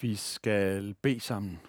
Vi 0.00 0.14
skal 0.14 0.94
bede 1.02 1.20
sammen. 1.20 1.60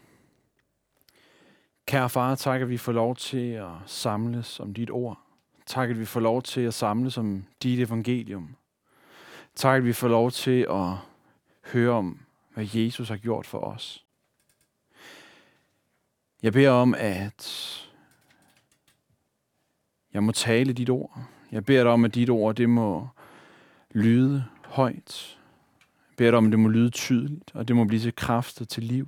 Kære 1.85 2.09
far, 2.09 2.35
tak 2.35 2.61
at 2.61 2.69
vi 2.69 2.77
får 2.77 2.91
lov 2.91 3.15
til 3.15 3.51
at 3.51 3.71
samles 3.85 4.59
om 4.59 4.73
dit 4.73 4.89
ord. 4.89 5.19
Tak 5.65 5.89
at 5.89 5.99
vi 5.99 6.05
får 6.05 6.19
lov 6.19 6.41
til 6.41 6.61
at 6.61 6.73
samles 6.73 7.17
om 7.17 7.45
dit 7.63 7.79
evangelium. 7.79 8.55
Tak 9.55 9.77
at 9.77 9.85
vi 9.85 9.93
får 9.93 10.07
lov 10.07 10.31
til 10.31 10.65
at 10.69 10.93
høre 11.71 11.91
om, 11.91 12.19
hvad 12.53 12.67
Jesus 12.73 13.09
har 13.09 13.17
gjort 13.17 13.45
for 13.45 13.59
os. 13.59 14.05
Jeg 16.43 16.53
beder 16.53 16.71
om, 16.71 16.95
at 16.97 17.73
jeg 20.13 20.23
må 20.23 20.31
tale 20.31 20.73
dit 20.73 20.89
ord. 20.89 21.23
Jeg 21.51 21.65
beder 21.65 21.83
dig 21.83 21.91
om, 21.91 22.05
at 22.05 22.15
dit 22.15 22.29
ord 22.29 22.55
det 22.55 22.69
må 22.69 23.07
lyde 23.91 24.45
højt 24.65 25.36
beder 26.17 26.31
dig 26.31 26.37
om, 26.37 26.45
at 26.45 26.51
det 26.51 26.59
må 26.59 26.67
lyde 26.67 26.89
tydeligt, 26.89 27.51
og 27.53 27.67
det 27.67 27.75
må 27.75 27.83
blive 27.83 28.01
til 28.01 28.15
kraft 28.15 28.61
og 28.61 28.69
til 28.69 28.83
liv. 28.83 29.07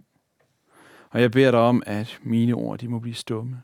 Og 1.09 1.21
jeg 1.21 1.31
beder 1.31 1.51
dig 1.51 1.59
om, 1.59 1.83
at 1.85 2.19
mine 2.23 2.53
ord 2.53 2.79
de 2.79 2.87
må 2.87 2.99
blive 2.99 3.15
stumme. 3.15 3.61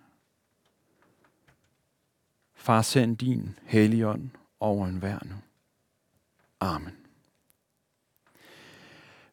Far, 2.55 2.81
send 2.81 3.17
din 3.17 3.59
helligånd 3.63 4.29
over 4.59 4.87
en 4.87 5.03
nu. 5.25 5.35
Amen. 6.59 6.93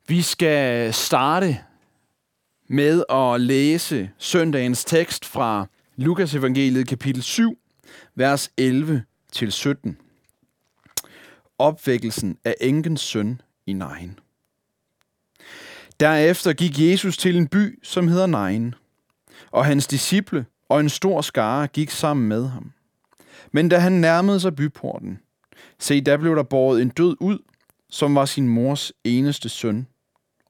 Vi 0.06 0.23
skal 0.23 0.95
starte 0.95 1.59
med 2.66 3.04
at 3.10 3.40
læse 3.40 4.10
søndagens 4.18 4.84
tekst 4.84 5.24
fra 5.24 5.66
Lukas 5.96 6.34
evangeliet 6.34 6.88
kapitel 6.88 7.23
7, 7.23 7.59
vers 8.15 8.51
11 8.56 9.04
til 9.32 9.52
17. 9.52 9.98
Opvækkelsen 11.59 12.38
af 12.45 12.54
enkens 12.60 13.01
søn 13.01 13.40
i 13.66 13.73
Nain. 13.73 14.19
Derefter 16.01 16.52
gik 16.52 16.79
Jesus 16.79 17.16
til 17.16 17.37
en 17.37 17.48
by, 17.48 17.79
som 17.83 18.09
hedder 18.09 18.27
Nain, 18.27 18.75
og 19.51 19.65
hans 19.65 19.87
disciple 19.87 20.46
og 20.69 20.80
en 20.80 20.88
stor 20.88 21.21
skare 21.21 21.66
gik 21.66 21.91
sammen 21.91 22.29
med 22.29 22.49
ham. 22.49 22.73
Men 23.52 23.69
da 23.69 23.79
han 23.79 23.93
nærmede 23.93 24.41
sig 24.41 24.57
byporten, 24.57 25.19
se, 25.79 26.01
der 26.01 26.16
blev 26.16 26.37
der 26.37 26.43
båret 26.43 26.82
en 26.82 26.88
død 26.88 27.16
ud, 27.21 27.38
som 27.91 28.15
var 28.15 28.24
sin 28.24 28.49
mors 28.49 28.93
eneste 29.04 29.49
søn, 29.49 29.87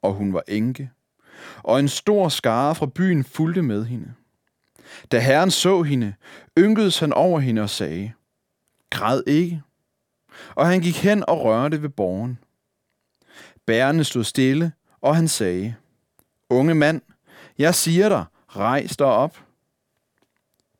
og 0.02 0.14
hun 0.14 0.32
var 0.32 0.42
enke. 0.48 0.90
Og 1.62 1.80
en 1.80 1.88
stor 1.88 2.28
skare 2.28 2.74
fra 2.74 2.86
byen 2.86 3.24
fulgte 3.24 3.62
med 3.62 3.84
hende. 3.84 4.12
Da 5.12 5.20
herren 5.20 5.50
så 5.50 5.82
hende, 5.82 6.14
ynkedes 6.58 6.98
han 6.98 7.12
over 7.12 7.40
hende 7.40 7.62
og 7.62 7.70
sagde, 7.70 8.12
Græd 8.90 9.22
ikke. 9.26 9.62
Og 10.54 10.66
han 10.66 10.80
gik 10.80 10.96
hen 10.96 11.24
og 11.28 11.44
rørte 11.44 11.82
ved 11.82 11.88
borgen. 11.88 12.38
Bærende 13.66 14.04
stod 14.04 14.24
stille, 14.24 14.72
og 15.00 15.16
han 15.16 15.28
sagde, 15.28 15.74
Unge 16.50 16.74
mand, 16.74 17.00
jeg 17.58 17.74
siger 17.74 18.08
dig, 18.08 18.24
rejs 18.48 18.96
dig 18.96 19.06
op. 19.06 19.44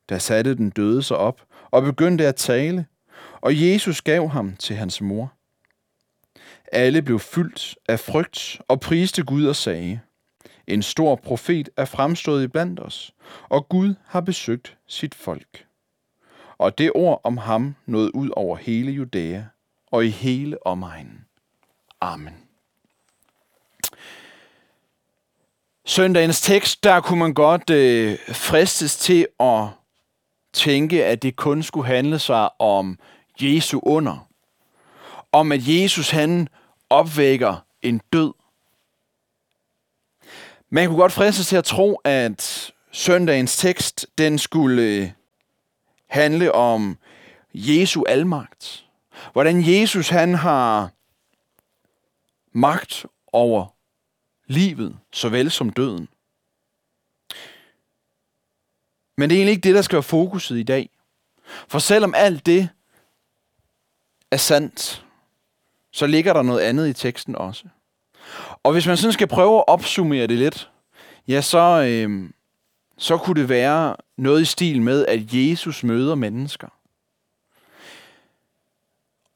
Da 0.09 0.19
satte 0.19 0.55
den 0.55 0.71
døde 0.71 1.03
sig 1.03 1.17
op 1.17 1.43
og 1.71 1.83
begyndte 1.83 2.27
at 2.27 2.37
tale, 2.37 2.87
og 3.41 3.61
Jesus 3.61 4.03
gav 4.03 4.29
ham 4.29 4.57
til 4.57 4.77
hans 4.77 5.01
mor. 5.01 5.33
Alle 6.73 7.03
blev 7.03 7.19
fyldt 7.19 7.77
af 7.89 8.01
frygt 8.01 8.61
og 8.69 8.81
priste 8.81 9.25
Gud 9.25 9.47
og 9.47 9.57
sagde, 9.57 10.01
En 10.67 10.83
stor 10.83 11.17
profet 11.17 11.69
er 11.77 11.85
fremstået 11.85 12.45
iblandt 12.45 12.81
os, 12.81 13.15
og 13.49 13.69
Gud 13.69 13.95
har 14.05 14.21
besøgt 14.21 14.77
sit 14.87 15.15
folk. 15.15 15.67
Og 16.59 16.79
det 16.79 16.93
ord 16.95 17.21
om 17.25 17.37
ham 17.37 17.75
nåede 17.87 18.15
ud 18.15 18.31
over 18.37 18.57
hele 18.57 18.93
Judæa 18.93 19.45
og 19.87 20.07
i 20.07 20.09
hele 20.09 20.67
omegnen. 20.67 21.25
Amen. 22.01 22.35
Søndagens 25.85 26.41
tekst, 26.41 26.85
der 26.85 27.01
kunne 27.01 27.19
man 27.19 27.35
godt 27.35 27.71
øh, 27.71 28.19
fristes 28.33 28.97
til 28.97 29.27
at 29.41 29.69
tænke, 30.53 31.05
at 31.05 31.23
det 31.23 31.37
kun 31.37 31.63
skulle 31.63 31.87
handle 31.87 32.19
sig 32.19 32.61
om 32.61 32.99
Jesu 33.41 33.81
under. 33.83 34.29
Om 35.33 35.53
at 35.53 35.61
Jesus 35.69 36.11
han 36.11 36.49
opvækker 36.91 37.65
en 37.83 38.01
død. 38.13 38.33
Man 40.71 40.87
kunne 40.89 40.99
godt 40.99 41.13
fristes 41.13 41.47
til 41.47 41.57
at 41.57 41.65
tro, 41.65 42.01
at 42.05 42.73
søndagens 42.93 43.57
tekst, 43.57 44.07
den 44.19 44.39
skulle 44.39 44.83
øh, 44.83 45.11
handle 46.07 46.53
om 46.53 46.99
Jesu 47.55 48.05
almagt. 48.09 48.87
Hvordan 49.33 49.63
Jesus 49.67 50.09
han 50.09 50.35
har 50.35 50.91
magt 52.53 53.07
over 53.33 53.67
livet 54.53 54.97
såvel 55.13 55.51
som 55.51 55.71
døden. 55.71 56.09
Men 59.17 59.31
det 59.31 59.37
er 59.37 59.39
egentlig 59.39 59.53
ikke 59.53 59.69
det, 59.69 59.75
der 59.75 59.83
skal 59.83 59.97
være 59.97 60.03
fokuset 60.03 60.59
i 60.59 60.63
dag. 60.63 60.91
For 61.69 61.79
selvom 61.79 62.15
alt 62.17 62.47
det 62.47 62.69
er 64.31 64.37
sandt, 64.37 65.05
så 65.91 66.07
ligger 66.07 66.33
der 66.33 66.43
noget 66.43 66.61
andet 66.61 66.89
i 66.89 66.93
teksten 66.93 67.37
også. 67.37 67.65
Og 68.63 68.73
hvis 68.73 68.87
man 68.87 68.97
sådan 68.97 69.13
skal 69.13 69.27
prøve 69.27 69.59
at 69.59 69.65
opsummere 69.67 70.27
det 70.27 70.39
lidt, 70.39 70.71
ja, 71.29 71.41
så, 71.41 71.85
øh, 71.89 72.31
så 72.99 73.19
kunne 73.19 73.41
det 73.41 73.49
være 73.49 73.97
noget 74.17 74.43
i 74.43 74.45
stil 74.45 74.83
med, 74.83 75.07
at 75.07 75.35
Jesus 75.35 75.85
møder 75.85 76.15
mennesker. 76.15 76.69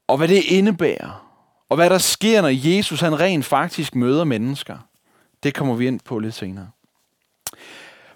Og 0.06 0.16
hvad 0.16 0.28
det 0.28 0.44
indebærer, 0.44 1.26
og 1.68 1.76
hvad 1.76 1.90
der 1.90 1.98
sker, 1.98 2.42
når 2.42 2.68
Jesus 2.68 3.00
han 3.00 3.20
rent 3.20 3.44
faktisk 3.44 3.94
møder 3.94 4.24
mennesker. 4.24 4.78
Det 5.46 5.54
kommer 5.54 5.74
vi 5.74 5.86
ind 5.86 6.00
på 6.00 6.18
lidt 6.18 6.34
senere. 6.34 6.70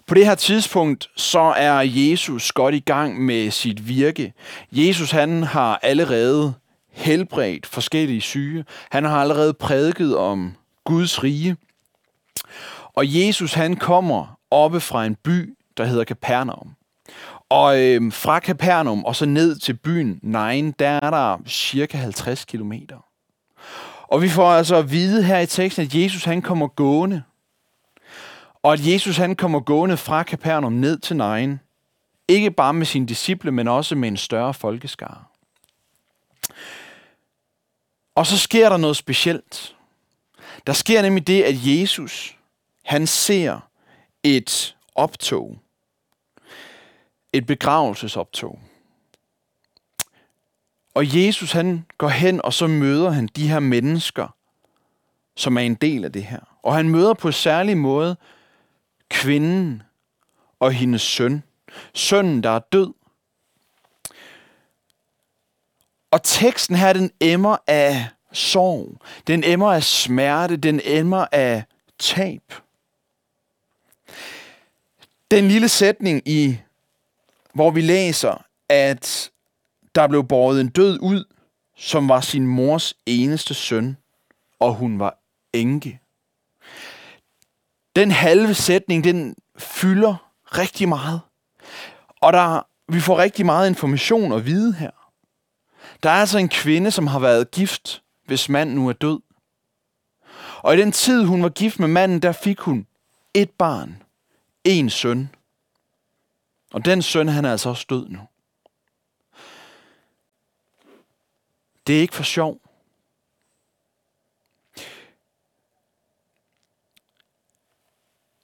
På 0.07 0.13
det 0.13 0.25
her 0.25 0.35
tidspunkt, 0.35 1.09
så 1.15 1.39
er 1.39 1.81
Jesus 1.85 2.51
godt 2.51 2.75
i 2.75 2.79
gang 2.79 3.25
med 3.25 3.51
sit 3.51 3.87
virke. 3.87 4.33
Jesus 4.71 5.11
han 5.11 5.43
har 5.43 5.79
allerede 5.83 6.53
helbredt 6.89 7.65
forskellige 7.65 8.21
syge. 8.21 8.65
Han 8.89 9.05
har 9.05 9.21
allerede 9.21 9.53
prædiket 9.53 10.17
om 10.17 10.55
Guds 10.83 11.23
rige. 11.23 11.57
Og 12.93 13.03
Jesus 13.07 13.53
han 13.53 13.75
kommer 13.75 14.37
oppe 14.49 14.79
fra 14.79 15.05
en 15.05 15.15
by, 15.15 15.57
der 15.77 15.85
hedder 15.85 16.03
Capernaum. 16.03 16.75
Og 17.49 17.81
øh, 17.81 18.13
fra 18.13 18.39
Capernaum 18.39 19.05
og 19.05 19.15
så 19.15 19.25
ned 19.25 19.55
til 19.55 19.73
byen 19.73 20.19
Nain, 20.23 20.71
der 20.71 20.89
er 20.89 21.09
der 21.09 21.37
cirka 21.47 21.97
50 21.97 22.45
kilometer. 22.45 23.10
Og 24.11 24.21
vi 24.21 24.29
får 24.29 24.51
altså 24.51 24.75
at 24.75 24.91
vide 24.91 25.23
her 25.23 25.39
i 25.39 25.45
teksten, 25.45 25.85
at 25.85 25.95
Jesus 25.95 26.23
han 26.23 26.41
kommer 26.41 26.67
gående. 26.67 27.23
Og 28.63 28.73
at 28.73 28.87
Jesus 28.87 29.17
han 29.17 29.35
kommer 29.35 29.59
gående 29.59 29.97
fra 29.97 30.23
Kapernaum 30.23 30.73
ned 30.73 30.99
til 30.99 31.15
Nain. 31.15 31.59
Ikke 32.27 32.51
bare 32.51 32.73
med 32.73 32.85
sine 32.85 33.07
disciple, 33.07 33.51
men 33.51 33.67
også 33.67 33.95
med 33.95 34.07
en 34.07 34.17
større 34.17 34.53
folkeskare. 34.53 35.23
Og 38.15 38.27
så 38.27 38.37
sker 38.37 38.69
der 38.69 38.77
noget 38.77 38.97
specielt. 38.97 39.75
Der 40.67 40.73
sker 40.73 41.01
nemlig 41.01 41.27
det, 41.27 41.43
at 41.43 41.55
Jesus 41.55 42.37
han 42.85 43.07
ser 43.07 43.59
et 44.23 44.75
optog. 44.95 45.57
Et 47.33 47.45
begravelsesoptog. 47.45 48.59
Og 50.93 51.23
Jesus 51.23 51.51
han 51.51 51.85
går 51.97 52.07
hen, 52.07 52.41
og 52.45 52.53
så 52.53 52.67
møder 52.67 53.09
han 53.09 53.27
de 53.27 53.47
her 53.47 53.59
mennesker, 53.59 54.35
som 55.35 55.57
er 55.57 55.61
en 55.61 55.75
del 55.75 56.05
af 56.05 56.11
det 56.11 56.23
her. 56.23 56.39
Og 56.63 56.75
han 56.75 56.89
møder 56.89 57.13
på 57.13 57.31
særlig 57.31 57.77
måde 57.77 58.17
kvinden 59.09 59.83
og 60.59 60.71
hendes 60.71 61.01
søn. 61.01 61.43
Sønnen, 61.93 62.43
der 62.43 62.49
er 62.49 62.59
død. 62.59 62.93
Og 66.11 66.23
teksten 66.23 66.75
her, 66.75 66.93
den 66.93 67.11
emmer 67.19 67.57
af 67.67 68.07
sorg. 68.31 68.97
Den 69.27 69.43
emmer 69.43 69.73
af 69.73 69.83
smerte. 69.83 70.57
Den 70.57 70.81
emmer 70.83 71.25
af 71.31 71.63
tab. 71.99 72.53
Den 75.31 75.47
lille 75.47 75.69
sætning 75.69 76.21
i, 76.25 76.57
hvor 77.53 77.71
vi 77.71 77.81
læser, 77.81 78.45
at 78.69 79.30
der 79.95 80.07
blev 80.07 80.23
båret 80.23 80.61
en 80.61 80.69
død 80.69 80.99
ud, 81.01 81.23
som 81.77 82.09
var 82.09 82.21
sin 82.21 82.47
mors 82.47 82.93
eneste 83.05 83.53
søn, 83.53 83.97
og 84.59 84.73
hun 84.73 84.99
var 84.99 85.17
enke. 85.53 85.99
Den 87.95 88.11
halve 88.11 88.53
sætning, 88.53 89.03
den 89.03 89.35
fylder 89.57 90.31
rigtig 90.45 90.89
meget. 90.89 91.21
Og 92.21 92.33
der, 92.33 92.67
vi 92.91 92.99
får 92.99 93.17
rigtig 93.17 93.45
meget 93.45 93.69
information 93.69 94.31
at 94.31 94.45
vide 94.45 94.73
her. 94.73 94.91
Der 96.03 96.09
er 96.09 96.13
altså 96.13 96.37
en 96.37 96.49
kvinde, 96.49 96.91
som 96.91 97.07
har 97.07 97.19
været 97.19 97.51
gift, 97.51 98.03
hvis 98.25 98.49
mand 98.49 98.73
nu 98.73 98.89
er 98.89 98.93
død. 98.93 99.19
Og 100.57 100.73
i 100.73 100.81
den 100.81 100.91
tid, 100.91 101.23
hun 101.23 101.43
var 101.43 101.49
gift 101.49 101.79
med 101.79 101.87
manden, 101.87 102.21
der 102.21 102.31
fik 102.31 102.59
hun 102.59 102.87
et 103.33 103.49
barn, 103.49 104.03
en 104.63 104.89
søn. 104.89 105.29
Og 106.73 106.85
den 106.85 107.01
søn, 107.01 107.27
han 107.27 107.45
er 107.45 107.51
altså 107.51 107.69
også 107.69 107.85
død 107.89 108.09
nu. 108.09 108.19
Det 111.91 111.97
er 111.97 112.01
ikke 112.01 112.15
for 112.15 112.23
sjov. 112.23 112.61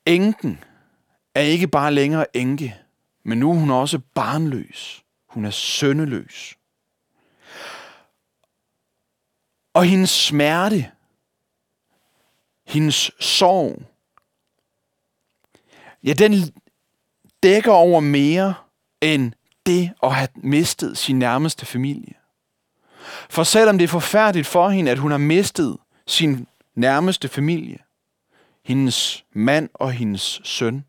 Enken 0.05 0.63
er 1.35 1.41
ikke 1.41 1.67
bare 1.67 1.93
længere 1.93 2.37
enke, 2.37 2.77
men 3.23 3.37
nu 3.37 3.51
er 3.51 3.55
hun 3.55 3.71
også 3.71 3.99
barnløs. 4.15 5.03
Hun 5.27 5.45
er 5.45 5.49
søndeløs. 5.49 6.57
Og 9.73 9.85
hendes 9.85 10.09
smerte, 10.09 10.91
hendes 12.65 13.11
sorg, 13.19 13.81
ja, 16.03 16.13
den 16.13 16.33
dækker 17.43 17.71
over 17.71 17.99
mere 17.99 18.55
end 19.01 19.33
det 19.65 19.93
at 20.03 20.15
have 20.15 20.29
mistet 20.35 20.97
sin 20.97 21.19
nærmeste 21.19 21.65
familie. 21.65 22.13
For 23.29 23.43
selvom 23.43 23.77
det 23.77 23.83
er 23.83 23.89
forfærdeligt 23.89 24.47
for 24.47 24.69
hende, 24.69 24.91
at 24.91 24.97
hun 24.97 25.11
har 25.11 25.17
mistet 25.17 25.77
sin 26.07 26.47
nærmeste 26.75 27.27
familie, 27.27 27.77
hendes 28.63 29.25
mand 29.33 29.69
og 29.73 29.91
hendes 29.91 30.41
søn, 30.43 30.85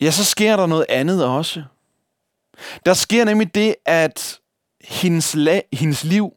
ja, 0.00 0.10
så 0.10 0.24
sker 0.24 0.56
der 0.56 0.66
noget 0.66 0.86
andet 0.88 1.24
også. 1.24 1.64
Der 2.86 2.94
sker 2.94 3.24
nemlig 3.24 3.54
det, 3.54 3.74
at 3.84 4.40
hendes, 4.80 5.34
la- 5.34 5.68
hendes 5.72 6.04
liv 6.04 6.32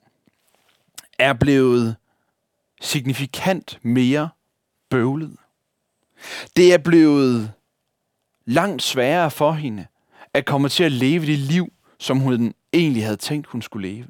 er 1.20 1.34
blevet 1.34 1.96
signifikant 2.82 3.80
mere 3.82 4.30
bøvlet. 4.90 5.38
Det 6.56 6.74
er 6.74 6.78
blevet 6.78 7.52
langt 8.46 8.84
sværere 8.84 9.32
for 9.32 9.52
hende 9.52 9.88
at 10.34 10.46
komme 10.46 10.70
til 10.70 10.84
at 10.84 10.92
leve 10.92 11.26
det 11.26 11.40
liv, 11.40 11.74
som 12.00 12.20
hun 12.20 12.54
egentlig 12.74 13.04
havde 13.04 13.18
tænkt, 13.18 13.48
hun 13.48 13.62
skulle 13.62 13.90
leve. 13.90 14.08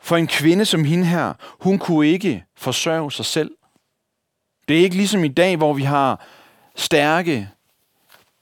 For 0.00 0.16
en 0.16 0.26
kvinde 0.26 0.64
som 0.64 0.84
hende 0.84 1.06
her, 1.06 1.32
hun 1.60 1.78
kunne 1.78 2.08
ikke 2.08 2.44
forsørge 2.56 3.12
sig 3.12 3.24
selv. 3.24 3.50
Det 4.68 4.78
er 4.78 4.82
ikke 4.82 4.96
ligesom 4.96 5.24
i 5.24 5.28
dag, 5.28 5.56
hvor 5.56 5.72
vi 5.72 5.82
har 5.82 6.26
stærke 6.76 7.50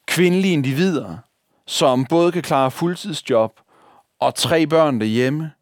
kvindelige 0.06 0.52
individer, 0.52 1.18
som 1.66 2.04
både 2.04 2.32
kan 2.32 2.42
klare 2.42 2.70
fuldtidsjob 2.70 3.60
og 4.18 4.34
tre 4.34 4.66
børn 4.66 5.00
derhjemme. 5.00 5.52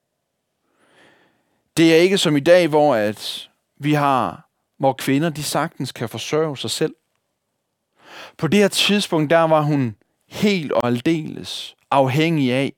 Det 1.76 1.92
er 1.92 1.96
ikke 1.96 2.18
som 2.18 2.36
i 2.36 2.40
dag, 2.40 2.68
hvor 2.68 2.94
at 2.94 3.50
vi 3.76 3.92
har, 3.92 4.48
hvor 4.78 4.92
kvinder 4.92 5.30
de 5.30 5.42
sagtens 5.42 5.92
kan 5.92 6.08
forsørge 6.08 6.56
sig 6.56 6.70
selv. 6.70 6.94
På 8.38 8.48
det 8.48 8.60
her 8.60 8.68
tidspunkt, 8.68 9.30
der 9.30 9.38
var 9.38 9.60
hun 9.60 9.96
helt 10.32 10.72
og 10.72 10.86
aldeles 10.86 11.76
afhængig 11.90 12.52
af, 12.52 12.72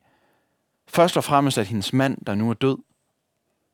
først 0.88 1.16
og 1.16 1.24
fremmest 1.24 1.58
at 1.58 1.66
hendes 1.66 1.92
mand, 1.92 2.24
der 2.26 2.34
nu 2.34 2.50
er 2.50 2.54
død, 2.54 2.78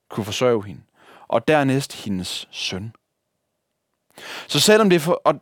kunne 0.08 0.24
forsørge 0.24 0.66
hende, 0.66 0.82
og 1.28 1.48
dernæst 1.48 2.04
hendes 2.04 2.48
søn. 2.50 2.92
Så 4.48 4.60
selvom 4.60 4.90
det 4.90 4.96
er, 4.96 5.00
for, 5.00 5.22
og 5.24 5.34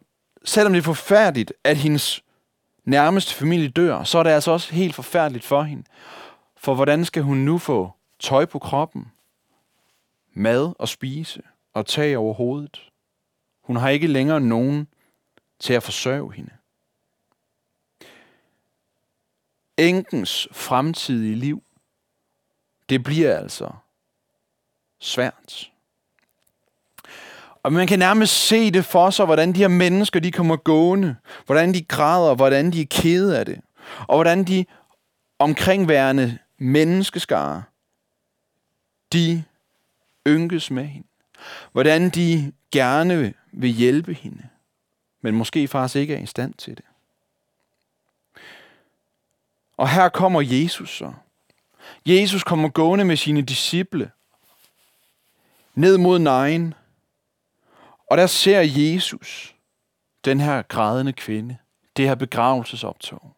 selvom 0.44 0.72
det 0.72 0.78
er 0.78 0.84
forfærdeligt, 0.84 1.52
at 1.64 1.76
hendes 1.76 2.22
nærmeste 2.84 3.34
familie 3.34 3.68
dør, 3.68 4.04
så 4.04 4.18
er 4.18 4.22
det 4.22 4.30
altså 4.30 4.50
også 4.50 4.74
helt 4.74 4.94
forfærdeligt 4.94 5.44
for 5.44 5.62
hende. 5.62 5.84
For 6.56 6.74
hvordan 6.74 7.04
skal 7.04 7.22
hun 7.22 7.36
nu 7.36 7.58
få 7.58 7.90
tøj 8.18 8.44
på 8.44 8.58
kroppen, 8.58 9.12
mad 10.34 10.72
og 10.78 10.88
spise 10.88 11.42
og 11.74 11.86
tag 11.86 12.16
over 12.16 12.34
hovedet? 12.34 12.90
Hun 13.62 13.76
har 13.76 13.88
ikke 13.88 14.06
længere 14.06 14.40
nogen 14.40 14.88
til 15.58 15.72
at 15.72 15.82
forsørge 15.82 16.32
hende. 16.32 16.57
Enkens 19.78 20.48
fremtidige 20.52 21.34
liv, 21.34 21.62
det 22.88 23.04
bliver 23.04 23.36
altså 23.36 23.70
svært. 25.00 25.70
Og 27.62 27.72
man 27.72 27.86
kan 27.86 27.98
nærmest 27.98 28.32
se 28.32 28.70
det 28.70 28.84
for 28.84 29.10
sig, 29.10 29.26
hvordan 29.26 29.52
de 29.52 29.58
her 29.58 29.68
mennesker, 29.68 30.20
de 30.20 30.32
kommer 30.32 30.56
gående, 30.56 31.16
hvordan 31.46 31.74
de 31.74 31.82
græder, 31.82 32.34
hvordan 32.34 32.72
de 32.72 32.80
er 32.80 32.86
kede 32.90 33.38
af 33.38 33.46
det, 33.46 33.60
og 34.08 34.16
hvordan 34.16 34.44
de 34.44 34.64
omkringværende 35.38 36.38
menneskeskare, 36.58 37.62
de 39.12 39.44
ynkes 40.26 40.70
med 40.70 40.84
hende. 40.84 41.08
Hvordan 41.72 42.10
de 42.10 42.52
gerne 42.72 43.34
vil 43.52 43.70
hjælpe 43.70 44.14
hende, 44.14 44.48
men 45.20 45.34
måske 45.34 45.68
faktisk 45.68 45.96
ikke 45.96 46.14
er 46.14 46.22
i 46.22 46.26
stand 46.26 46.54
til 46.54 46.76
det. 46.76 46.84
Og 49.78 49.88
her 49.88 50.08
kommer 50.08 50.40
Jesus 50.40 50.96
så. 50.96 51.12
Jesus 52.06 52.44
kommer 52.44 52.68
gående 52.68 53.04
med 53.04 53.16
sine 53.16 53.42
disciple 53.42 54.10
ned 55.74 55.98
mod 55.98 56.18
nejen, 56.18 56.74
og 58.10 58.16
der 58.16 58.26
ser 58.26 58.60
Jesus 58.60 59.54
den 60.24 60.40
her 60.40 60.62
grædende 60.62 61.12
kvinde, 61.12 61.56
det 61.96 62.08
her 62.08 62.14
begravelsesoptog. 62.14 63.36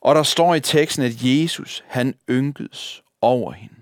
Og 0.00 0.14
der 0.14 0.22
står 0.22 0.54
i 0.54 0.60
teksten, 0.60 1.04
at 1.04 1.12
Jesus, 1.22 1.84
han 1.86 2.14
ynkedes 2.30 3.02
over 3.20 3.52
hende. 3.52 3.74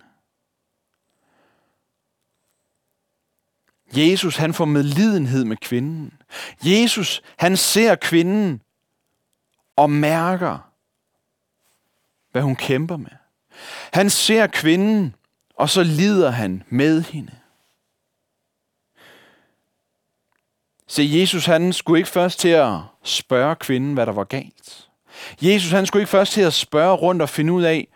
Jesus, 3.97 4.37
han 4.37 4.55
får 4.55 4.65
medlidenhed 4.65 5.45
med 5.45 5.57
kvinden. 5.57 6.13
Jesus, 6.63 7.23
han 7.39 7.57
ser 7.57 7.95
kvinden 7.95 8.63
og 9.77 9.91
mærker, 9.91 10.74
hvad 12.35 12.43
hun 12.43 12.57
kæmper 12.57 12.97
med. 12.97 13.11
Han 13.93 14.11
ser 14.11 14.47
kvinden, 14.47 15.15
og 15.57 15.71
så 15.71 15.83
lider 15.83 16.31
han 16.31 16.63
med 16.69 17.03
hende. 17.03 17.33
Så 20.87 21.03
Jesus 21.03 21.47
han 21.47 21.73
skulle 21.73 21.99
ikke 21.99 22.11
først 22.11 22.41
til 22.41 22.49
at 22.49 22.79
spørge 23.03 23.57
kvinden, 23.57 23.95
hvad 23.95 24.07
der 24.07 24.13
var 24.13 24.25
galt. 24.25 24.89
Jesus 25.43 25.71
han 25.71 25.87
skulle 25.87 26.03
ikke 26.03 26.11
først 26.11 26.33
til 26.33 26.41
at 26.41 26.53
spørge 26.53 26.97
rundt 26.97 27.23
og 27.23 27.29
finde 27.29 27.53
ud 27.53 27.63
af, 27.63 27.89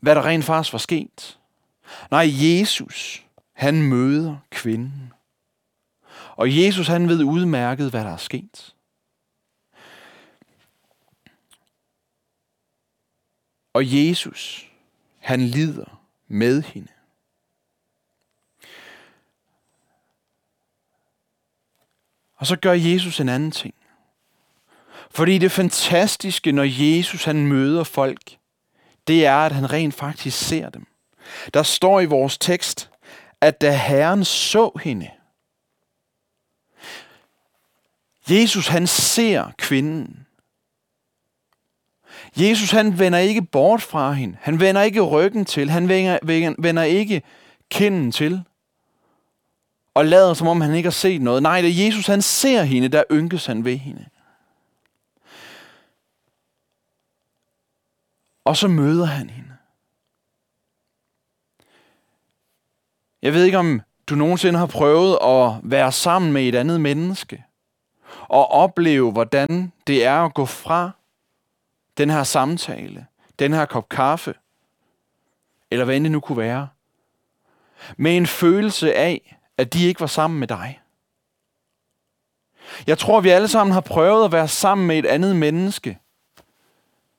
hvad 0.00 0.14
der 0.14 0.26
rent 0.26 0.44
faktisk 0.44 0.72
var 0.72 0.78
sket. 0.78 1.38
Nej, 2.10 2.26
Jesus, 2.30 3.24
han 3.52 3.82
møder 3.82 4.36
kvinden. 4.50 5.12
Og 6.36 6.56
Jesus 6.56 6.86
han 6.86 7.08
ved 7.08 7.24
udmærket, 7.24 7.90
hvad 7.90 8.04
der 8.04 8.12
er 8.12 8.16
sket. 8.16 8.74
Og 13.72 13.82
Jesus, 13.84 14.70
han 15.18 15.40
lider 15.40 16.02
med 16.28 16.62
hende. 16.62 16.88
Og 22.36 22.46
så 22.46 22.56
gør 22.56 22.72
Jesus 22.72 23.20
en 23.20 23.28
anden 23.28 23.50
ting. 23.50 23.74
Fordi 25.10 25.38
det 25.38 25.52
fantastiske, 25.52 26.52
når 26.52 26.64
Jesus 26.64 27.24
han 27.24 27.46
møder 27.46 27.84
folk, 27.84 28.38
det 29.06 29.26
er, 29.26 29.36
at 29.36 29.52
han 29.52 29.72
rent 29.72 29.94
faktisk 29.94 30.38
ser 30.38 30.70
dem. 30.70 30.86
Der 31.54 31.62
står 31.62 32.00
i 32.00 32.06
vores 32.06 32.38
tekst, 32.38 32.90
at 33.40 33.60
da 33.60 33.76
Herren 33.76 34.24
så 34.24 34.70
hende, 34.82 35.10
Jesus 38.30 38.68
han 38.68 38.86
ser 38.86 39.50
kvinden. 39.58 40.26
Jesus 42.38 42.70
han 42.70 42.98
vender 42.98 43.18
ikke 43.18 43.42
bort 43.42 43.82
fra 43.82 44.12
hende. 44.12 44.36
Han 44.40 44.60
vender 44.60 44.82
ikke 44.82 45.00
ryggen 45.00 45.44
til. 45.44 45.70
Han 45.70 45.88
vender, 45.88 46.54
vender 46.58 46.82
ikke 46.82 47.22
kinden 47.70 48.12
til 48.12 48.44
og 49.98 50.06
lader 50.06 50.34
som 50.34 50.48
om 50.48 50.60
han 50.60 50.74
ikke 50.74 50.86
har 50.86 50.90
set 50.90 51.22
noget. 51.22 51.42
Nej, 51.42 51.60
det 51.60 51.86
Jesus, 51.86 52.06
han 52.06 52.22
ser 52.22 52.62
hende, 52.62 52.88
der 52.88 53.02
ynkes 53.10 53.46
han 53.46 53.64
ved 53.64 53.76
hende. 53.76 54.06
Og 58.44 58.56
så 58.56 58.68
møder 58.68 59.04
han 59.04 59.30
hende. 59.30 59.52
Jeg 63.22 63.34
ved 63.34 63.44
ikke, 63.44 63.58
om 63.58 63.80
du 64.06 64.14
nogensinde 64.14 64.58
har 64.58 64.66
prøvet 64.66 65.18
at 65.22 65.70
være 65.70 65.92
sammen 65.92 66.32
med 66.32 66.48
et 66.48 66.54
andet 66.54 66.80
menneske. 66.80 67.44
Og 68.28 68.50
opleve, 68.50 69.12
hvordan 69.12 69.72
det 69.86 70.04
er 70.04 70.24
at 70.24 70.34
gå 70.34 70.44
fra 70.44 70.90
den 71.98 72.10
her 72.10 72.24
samtale, 72.24 73.06
den 73.38 73.52
her 73.52 73.64
kop 73.64 73.88
kaffe, 73.88 74.34
eller 75.70 75.84
hvad 75.84 75.96
end 75.96 76.04
det 76.04 76.12
nu 76.12 76.20
kunne 76.20 76.38
være, 76.38 76.68
med 77.96 78.16
en 78.16 78.26
følelse 78.26 78.94
af, 78.94 79.36
at 79.56 79.72
de 79.72 79.84
ikke 79.84 80.00
var 80.00 80.06
sammen 80.06 80.40
med 80.40 80.48
dig. 80.48 80.80
Jeg 82.86 82.98
tror, 82.98 83.20
vi 83.20 83.28
alle 83.28 83.48
sammen 83.48 83.72
har 83.72 83.80
prøvet 83.80 84.24
at 84.24 84.32
være 84.32 84.48
sammen 84.48 84.86
med 84.86 84.98
et 84.98 85.06
andet 85.06 85.36
menneske, 85.36 85.98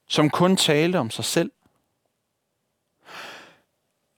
som 0.07 0.29
kun 0.29 0.55
talte 0.55 0.97
om 0.99 1.09
sig 1.09 1.25
selv. 1.25 1.51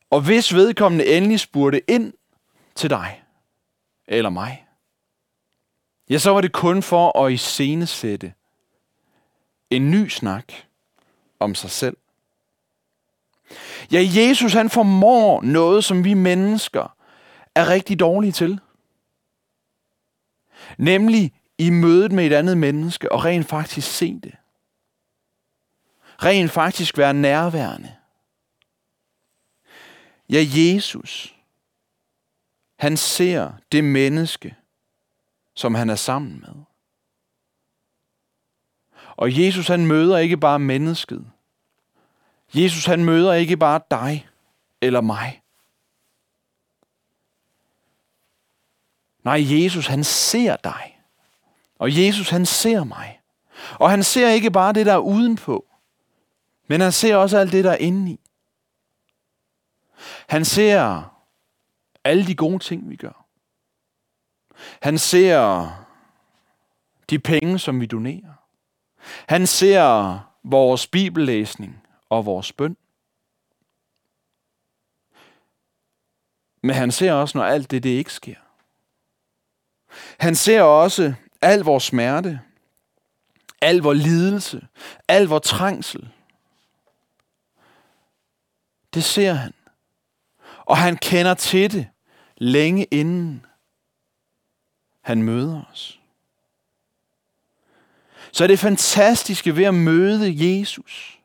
Og 0.10 0.22
hvis 0.22 0.54
vedkommende 0.54 1.06
endelig 1.06 1.40
spurgte 1.40 1.92
ind 1.92 2.14
til 2.76 2.90
dig 2.90 3.24
eller 4.08 4.30
mig, 4.30 4.68
ja, 6.10 6.18
så 6.18 6.32
var 6.32 6.42
det 6.42 6.52
kun 6.52 6.84
for 6.84 7.26
at 7.26 7.32
iscenesætte 7.32 8.34
en 9.72 9.92
ny 9.92 10.08
snak 10.08 10.54
om 11.40 11.56
sig 11.56 11.70
selv. 11.70 11.98
Ja, 13.92 14.08
Jesus 14.16 14.54
han 14.54 14.70
formår 14.70 15.42
noget, 15.42 15.84
som 15.84 16.04
vi 16.04 16.14
mennesker 16.14 16.96
er 17.56 17.70
rigtig 17.70 18.00
dårlige 18.00 18.32
til. 18.32 18.60
Nemlig 20.78 21.34
i 21.58 21.70
mødet 21.70 22.12
med 22.12 22.26
et 22.26 22.34
andet 22.34 22.58
menneske 22.58 23.12
og 23.12 23.26
rent 23.26 23.48
faktisk 23.48 23.92
se 23.98 24.20
det. 24.24 24.36
Rent 26.24 26.52
faktisk 26.52 26.98
være 26.98 27.14
nærværende. 27.14 27.96
Ja, 30.30 30.46
Jesus, 30.48 31.36
han 32.80 32.98
ser 32.98 33.52
det 33.72 33.84
menneske, 33.84 34.56
som 35.56 35.76
han 35.76 35.90
er 35.90 35.96
sammen 35.96 36.40
med. 36.48 36.64
Og 39.16 39.40
Jesus 39.40 39.68
han 39.68 39.86
møder 39.86 40.18
ikke 40.18 40.38
bare 40.38 40.60
mennesket. 40.60 41.26
Jesus 42.54 42.86
han 42.86 43.06
møder 43.06 43.34
ikke 43.34 43.58
bare 43.58 43.82
dig 43.92 44.28
eller 44.82 45.02
mig. 45.02 45.42
Nej, 49.24 49.38
Jesus 49.40 49.88
han 49.88 50.04
ser 50.04 50.56
dig. 50.56 51.00
Og 51.80 51.98
Jesus 51.98 52.30
han 52.30 52.46
ser 52.46 52.84
mig. 52.84 53.22
Og 53.80 53.90
han 53.90 54.04
ser 54.04 54.30
ikke 54.30 54.52
bare 54.52 54.74
det, 54.74 54.86
der 54.86 54.94
er 54.94 54.98
udenpå, 54.98 55.66
men 56.68 56.82
han 56.82 56.92
ser 56.92 57.16
også 57.16 57.38
alt 57.38 57.52
det, 57.52 57.64
der 57.64 57.72
er 57.72 57.78
indeni. 57.78 58.20
Han 60.28 60.46
ser 60.46 61.04
alle 62.04 62.28
de 62.28 62.36
gode 62.36 62.60
ting, 62.60 62.90
vi 62.90 62.96
gør. 62.96 63.26
Han 64.82 64.98
ser 64.98 65.70
de 67.10 67.20
penge, 67.20 67.60
som 67.60 67.82
vi 67.82 67.86
donerer. 67.86 68.41
Han 69.28 69.48
ser 69.48 70.20
vores 70.44 70.88
bibellæsning 70.88 71.84
og 72.10 72.26
vores 72.26 72.54
bøn. 72.54 72.78
Men 76.64 76.76
han 76.76 76.92
ser 76.92 77.14
også, 77.14 77.38
når 77.38 77.46
alt 77.46 77.72
det, 77.72 77.84
det 77.84 77.90
ikke 77.90 78.14
sker. 78.14 78.36
Han 80.20 80.36
ser 80.36 80.62
også 80.62 81.14
al 81.42 81.60
vores 81.60 81.84
smerte, 81.84 82.42
al 83.62 83.78
vores 83.78 83.98
lidelse, 83.98 84.68
al 85.08 85.26
vores 85.28 85.48
trængsel. 85.48 86.10
Det 88.94 89.04
ser 89.04 89.34
han. 89.34 89.54
Og 90.66 90.78
han 90.78 90.98
kender 90.98 91.34
til 91.34 91.72
det 91.72 91.88
længe 92.38 92.84
inden 92.84 93.46
han 95.02 95.24
møder 95.24 95.64
os. 95.72 96.01
Så 98.32 98.48
det 98.48 98.60
fantastiske 98.60 99.56
ved 99.56 99.64
at 99.64 99.74
møde 99.74 100.34
Jesus, 100.60 101.20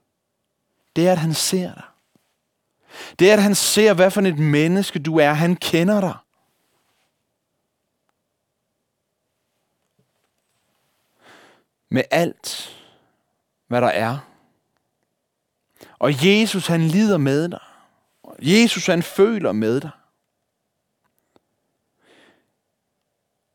det 0.96 1.08
er, 1.08 1.12
at 1.12 1.18
han 1.18 1.34
ser 1.34 1.74
dig. 1.74 1.84
Det 3.18 3.30
er, 3.30 3.32
at 3.32 3.42
han 3.42 3.54
ser, 3.54 3.94
hvad 3.94 4.10
for 4.10 4.20
et 4.20 4.38
menneske 4.38 4.98
du 4.98 5.18
er. 5.18 5.32
Han 5.32 5.56
kender 5.56 6.00
dig. 6.00 6.16
Med 11.88 12.02
alt, 12.10 12.76
hvad 13.66 13.80
der 13.80 13.88
er. 13.88 14.18
Og 15.98 16.26
Jesus, 16.26 16.66
han 16.66 16.82
lider 16.82 17.18
med 17.18 17.48
dig. 17.48 17.60
Jesus, 18.38 18.86
han 18.86 19.02
føler 19.02 19.52
med 19.52 19.80
dig. 19.80 19.90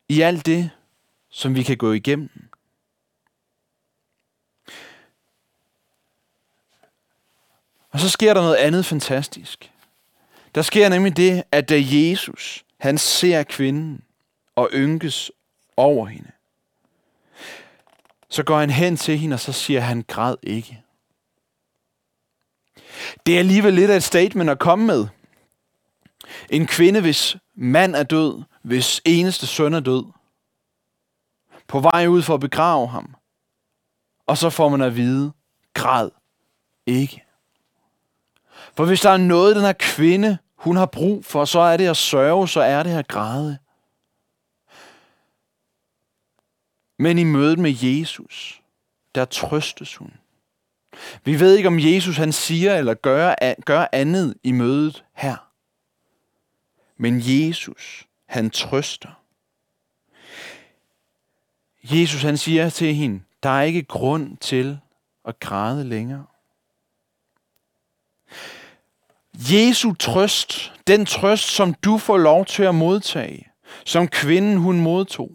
I 0.08 0.20
alt 0.20 0.46
det, 0.46 0.70
som 1.30 1.54
vi 1.54 1.62
kan 1.62 1.76
gå 1.76 1.92
igennem. 1.92 2.51
Og 7.92 8.00
så 8.00 8.08
sker 8.08 8.34
der 8.34 8.40
noget 8.40 8.56
andet 8.56 8.86
fantastisk. 8.86 9.72
Der 10.54 10.62
sker 10.62 10.88
nemlig 10.88 11.16
det, 11.16 11.42
at 11.52 11.68
da 11.68 11.74
Jesus, 11.78 12.64
han 12.78 12.98
ser 12.98 13.42
kvinden 13.42 14.04
og 14.56 14.70
ynkes 14.74 15.30
over 15.76 16.06
hende, 16.06 16.30
så 18.28 18.42
går 18.42 18.58
han 18.58 18.70
hen 18.70 18.96
til 18.96 19.18
hende, 19.18 19.34
og 19.34 19.40
så 19.40 19.52
siger 19.52 19.80
han, 19.80 20.04
græd 20.08 20.36
ikke. 20.42 20.82
Det 23.26 23.34
er 23.34 23.38
alligevel 23.38 23.74
lidt 23.74 23.90
af 23.90 23.96
et 23.96 24.02
statement 24.02 24.50
at 24.50 24.58
komme 24.58 24.86
med. 24.86 25.06
En 26.50 26.66
kvinde, 26.66 27.00
hvis 27.00 27.36
mand 27.54 27.96
er 27.96 28.02
død, 28.02 28.42
hvis 28.62 29.00
eneste 29.04 29.46
søn 29.46 29.74
er 29.74 29.80
død, 29.80 30.04
på 31.66 31.80
vej 31.80 32.06
ud 32.06 32.22
for 32.22 32.34
at 32.34 32.40
begrave 32.40 32.88
ham, 32.88 33.14
og 34.26 34.38
så 34.38 34.50
får 34.50 34.68
man 34.68 34.80
at 34.80 34.96
vide, 34.96 35.32
græd 35.74 36.10
ikke. 36.86 37.24
For 38.76 38.84
hvis 38.84 39.00
der 39.00 39.10
er 39.10 39.16
noget, 39.16 39.56
den 39.56 39.64
her 39.64 39.72
kvinde, 39.72 40.38
hun 40.56 40.76
har 40.76 40.86
brug 40.86 41.24
for, 41.24 41.44
så 41.44 41.60
er 41.60 41.76
det 41.76 41.88
at 41.88 41.96
sørge, 41.96 42.48
så 42.48 42.60
er 42.60 42.82
det 42.82 42.90
at 42.90 43.08
græde. 43.08 43.58
Men 46.98 47.18
i 47.18 47.24
mødet 47.24 47.58
med 47.58 47.74
Jesus, 47.82 48.62
der 49.14 49.24
trøstes 49.24 49.96
hun. 49.96 50.12
Vi 51.24 51.40
ved 51.40 51.56
ikke, 51.56 51.66
om 51.66 51.78
Jesus 51.78 52.16
han 52.16 52.32
siger 52.32 52.74
eller 52.78 52.94
gør, 52.94 53.34
gør 53.64 53.86
andet 53.92 54.34
i 54.42 54.52
mødet 54.52 55.04
her. 55.12 55.36
Men 56.96 57.20
Jesus, 57.20 58.06
han 58.26 58.50
trøster. 58.50 59.22
Jesus 61.84 62.22
han 62.22 62.36
siger 62.36 62.70
til 62.70 62.94
hende, 62.94 63.22
der 63.42 63.50
er 63.50 63.62
ikke 63.62 63.82
grund 63.82 64.36
til 64.36 64.78
at 65.24 65.40
græde 65.40 65.84
længere. 65.84 66.26
Jesu 69.34 69.92
trøst, 69.94 70.72
den 70.86 71.06
trøst, 71.06 71.44
som 71.44 71.74
du 71.74 71.98
får 71.98 72.18
lov 72.18 72.44
til 72.44 72.62
at 72.62 72.74
modtage, 72.74 73.48
som 73.84 74.08
kvinden 74.08 74.56
hun 74.56 74.80
modtog, 74.80 75.30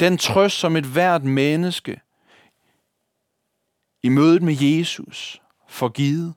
den 0.00 0.18
trøst, 0.18 0.56
som 0.58 0.76
et 0.76 0.84
hvert 0.84 1.24
menneske 1.24 2.00
i 4.02 4.08
mødet 4.08 4.42
med 4.42 4.56
Jesus 4.60 5.42
får 5.68 5.88
givet. 5.88 6.34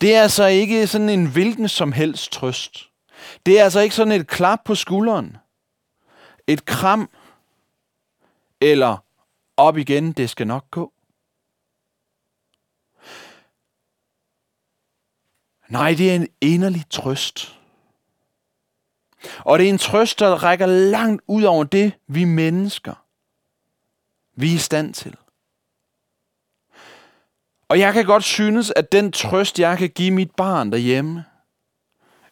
Det 0.00 0.14
er 0.14 0.22
altså 0.22 0.46
ikke 0.46 0.86
sådan 0.86 1.08
en 1.08 1.26
hvilken 1.26 1.68
som 1.68 1.92
helst 1.92 2.32
trøst. 2.32 2.90
Det 3.46 3.60
er 3.60 3.64
altså 3.64 3.80
ikke 3.80 3.94
sådan 3.94 4.12
et 4.12 4.26
klap 4.26 4.58
på 4.64 4.74
skulderen, 4.74 5.36
et 6.46 6.64
kram, 6.64 7.10
eller 8.60 8.96
op 9.56 9.78
igen, 9.78 10.12
det 10.12 10.30
skal 10.30 10.46
nok 10.46 10.70
gå. 10.70 10.93
Nej, 15.68 15.94
det 15.94 16.10
er 16.10 16.14
en 16.14 16.28
inderlig 16.40 16.84
trøst. 16.90 17.58
Og 19.38 19.58
det 19.58 19.64
er 19.64 19.70
en 19.70 19.78
trøst, 19.78 20.18
der 20.18 20.42
rækker 20.42 20.66
langt 20.66 21.22
ud 21.26 21.42
over 21.42 21.64
det, 21.64 21.92
vi 22.06 22.24
mennesker, 22.24 22.94
vi 24.34 24.50
er 24.50 24.54
i 24.54 24.58
stand 24.58 24.94
til. 24.94 25.16
Og 27.68 27.78
jeg 27.78 27.92
kan 27.92 28.04
godt 28.04 28.24
synes, 28.24 28.72
at 28.76 28.92
den 28.92 29.12
trøst, 29.12 29.58
jeg 29.58 29.78
kan 29.78 29.90
give 29.90 30.10
mit 30.10 30.30
barn 30.30 30.72
derhjemme, 30.72 31.24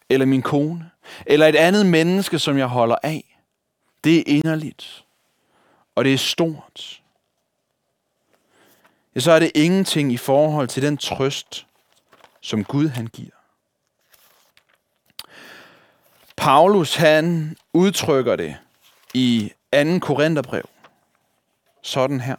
eller 0.09 0.25
min 0.25 0.41
kone, 0.41 0.91
eller 1.25 1.47
et 1.47 1.55
andet 1.55 1.85
menneske, 1.85 2.39
som 2.39 2.57
jeg 2.57 2.67
holder 2.67 2.95
af, 3.03 3.39
det 4.03 4.19
er 4.19 4.23
inderligt. 4.27 5.05
Og 5.95 6.05
det 6.05 6.13
er 6.13 6.17
stort. 6.17 7.01
Ja, 9.15 9.19
så 9.19 9.31
er 9.31 9.39
det 9.39 9.51
ingenting 9.55 10.11
i 10.11 10.17
forhold 10.17 10.67
til 10.67 10.83
den 10.83 10.97
trøst, 10.97 11.67
som 12.43 12.63
Gud 12.63 12.87
han 12.89 13.07
giver. 13.07 13.31
Paulus 16.37 16.95
han 16.95 17.57
udtrykker 17.73 18.35
det 18.35 18.57
i 19.13 19.51
2. 19.73 19.99
Korintherbrev 19.99 20.69
sådan 21.81 22.21
her. 22.21 22.35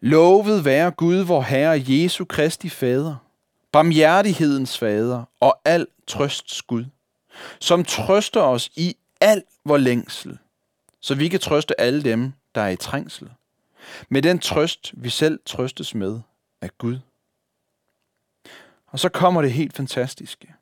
Lovet 0.00 0.64
være 0.64 0.90
Gud, 0.90 1.16
vor 1.16 1.42
Herre 1.42 1.82
Jesu 1.86 2.24
Kristi 2.24 2.68
Fader, 2.68 3.16
barmhjertighedens 3.72 4.78
Fader 4.78 5.24
og 5.40 5.60
al 5.64 5.86
trøsts 6.06 6.62
Gud, 6.62 6.84
som 7.60 7.84
trøster 7.84 8.40
os 8.40 8.70
i 8.76 8.96
al 9.20 9.42
vor 9.64 9.76
længsel, 9.76 10.38
så 11.00 11.14
vi 11.14 11.28
kan 11.28 11.40
trøste 11.40 11.80
alle 11.80 12.02
dem, 12.02 12.32
der 12.54 12.60
er 12.60 12.68
i 12.68 12.76
trængsel 12.76 13.30
med 14.08 14.22
den 14.22 14.38
trøst, 14.38 14.92
vi 14.96 15.10
selv 15.10 15.40
trøstes 15.46 15.94
med 15.94 16.20
af 16.60 16.78
Gud. 16.78 16.98
Og 18.86 18.98
så 18.98 19.08
kommer 19.08 19.42
det 19.42 19.52
helt 19.52 19.76
fantastiske. 19.76 20.54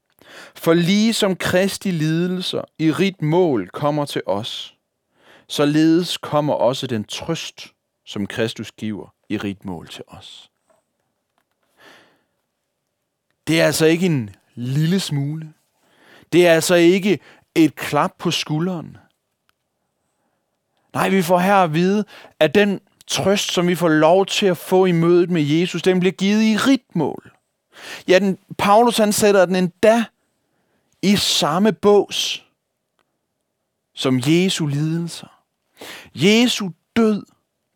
For 0.54 0.74
lige 0.74 1.12
som 1.12 1.36
Kristi 1.36 1.90
lidelser 1.90 2.62
i 2.78 2.92
rigt 2.92 3.22
mål 3.22 3.68
kommer 3.68 4.04
til 4.04 4.22
os, 4.26 4.76
således 5.48 6.16
kommer 6.16 6.54
også 6.54 6.86
den 6.86 7.04
trøst, 7.04 7.66
som 8.04 8.26
Kristus 8.26 8.72
giver 8.72 9.14
i 9.28 9.36
rigt 9.36 9.64
mål 9.64 9.88
til 9.88 10.04
os. 10.06 10.50
Det 13.46 13.60
er 13.60 13.66
altså 13.66 13.86
ikke 13.86 14.06
en 14.06 14.30
lille 14.54 15.00
smule. 15.00 15.52
Det 16.32 16.46
er 16.46 16.54
altså 16.54 16.74
ikke 16.74 17.18
et 17.54 17.74
klap 17.74 18.12
på 18.18 18.30
skulderen. 18.30 18.96
Nej, 20.94 21.08
vi 21.08 21.22
får 21.22 21.38
her 21.38 21.56
at 21.56 21.74
vide, 21.74 22.04
at 22.38 22.54
den 22.54 22.80
trøst, 23.10 23.52
som 23.52 23.68
vi 23.68 23.74
får 23.74 23.88
lov 23.88 24.26
til 24.26 24.46
at 24.46 24.56
få 24.56 24.84
i 24.84 24.92
mødet 24.92 25.30
med 25.30 25.42
Jesus, 25.42 25.82
den 25.82 26.00
bliver 26.00 26.12
givet 26.12 26.42
i 26.42 26.56
ritmål. 26.56 27.32
Ja, 28.08 28.18
den, 28.18 28.38
Paulus 28.58 28.96
han 28.96 29.12
sætter 29.12 29.46
den 29.46 29.56
endda 29.56 30.04
i 31.02 31.16
samme 31.16 31.72
bås 31.72 32.46
som 33.94 34.20
Jesu 34.26 34.66
lidelser. 34.66 35.42
Jesu 36.14 36.70
død 36.96 37.26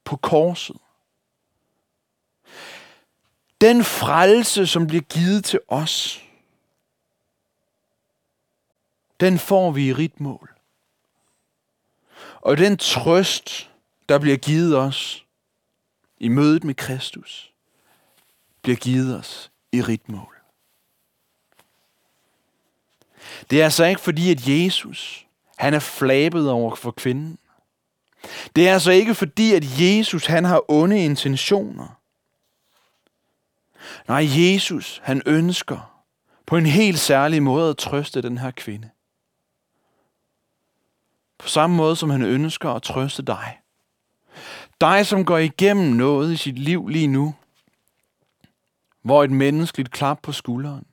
på 0.05 0.17
korset. 0.17 0.77
Den 3.61 3.85
frelse, 3.85 4.67
som 4.67 4.87
bliver 4.87 5.03
givet 5.03 5.45
til 5.45 5.61
os, 5.69 6.23
den 9.21 9.39
får 9.39 9.71
vi 9.71 9.89
i 9.89 9.93
ritmål. 9.93 10.51
Og 12.41 12.57
den 12.57 12.77
trøst, 12.77 13.71
der 14.09 14.19
bliver 14.19 14.37
givet 14.37 14.77
os 14.77 15.24
i 16.25 16.29
mødet 16.29 16.65
med 16.65 16.75
Kristus, 16.75 17.53
bliver 18.63 18.77
givet 18.77 19.19
os 19.19 19.51
i 19.73 19.83
ritmål. 19.83 20.37
Det 23.51 23.61
er 23.61 23.65
altså 23.65 23.85
ikke 23.85 24.01
fordi, 24.01 24.31
at 24.31 24.49
Jesus 24.49 25.27
han 25.57 25.75
er 25.75 25.79
flabet 25.79 26.51
over 26.51 26.75
for 26.75 26.91
kvinden. 26.91 27.39
Det 28.57 28.69
er 28.69 28.73
altså 28.73 28.91
ikke 28.91 29.15
fordi, 29.15 29.55
at 29.55 29.81
Jesus 29.81 30.27
han 30.27 30.45
har 30.45 30.71
onde 30.71 31.05
intentioner. 31.05 32.01
Nej, 34.09 34.27
Jesus 34.29 35.01
han 35.05 35.23
ønsker 35.27 36.05
på 36.47 36.57
en 36.57 36.67
helt 36.67 36.99
særlig 36.99 37.43
måde 37.43 37.71
at 37.71 37.77
trøste 37.77 38.23
den 38.23 38.39
her 38.39 38.51
kvinde. 38.51 38.91
På 41.39 41.49
samme 41.49 41.77
måde 41.77 41.97
som 41.97 42.11
han 42.11 42.23
ønsker 42.23 42.71
at 42.71 42.83
trøste 42.83 43.23
dig. 43.23 43.59
Dig, 44.81 45.07
som 45.07 45.25
går 45.25 45.39
igennem 45.39 45.93
noget 45.93 46.33
i 46.33 46.37
sit 46.37 46.59
liv 46.59 46.89
lige 46.89 47.07
nu, 47.07 47.35
hvor 49.03 49.25
et 49.25 49.31
menneskeligt 49.31 49.91
klap 49.91 50.19
på 50.23 50.33
skulderen, 50.33 50.87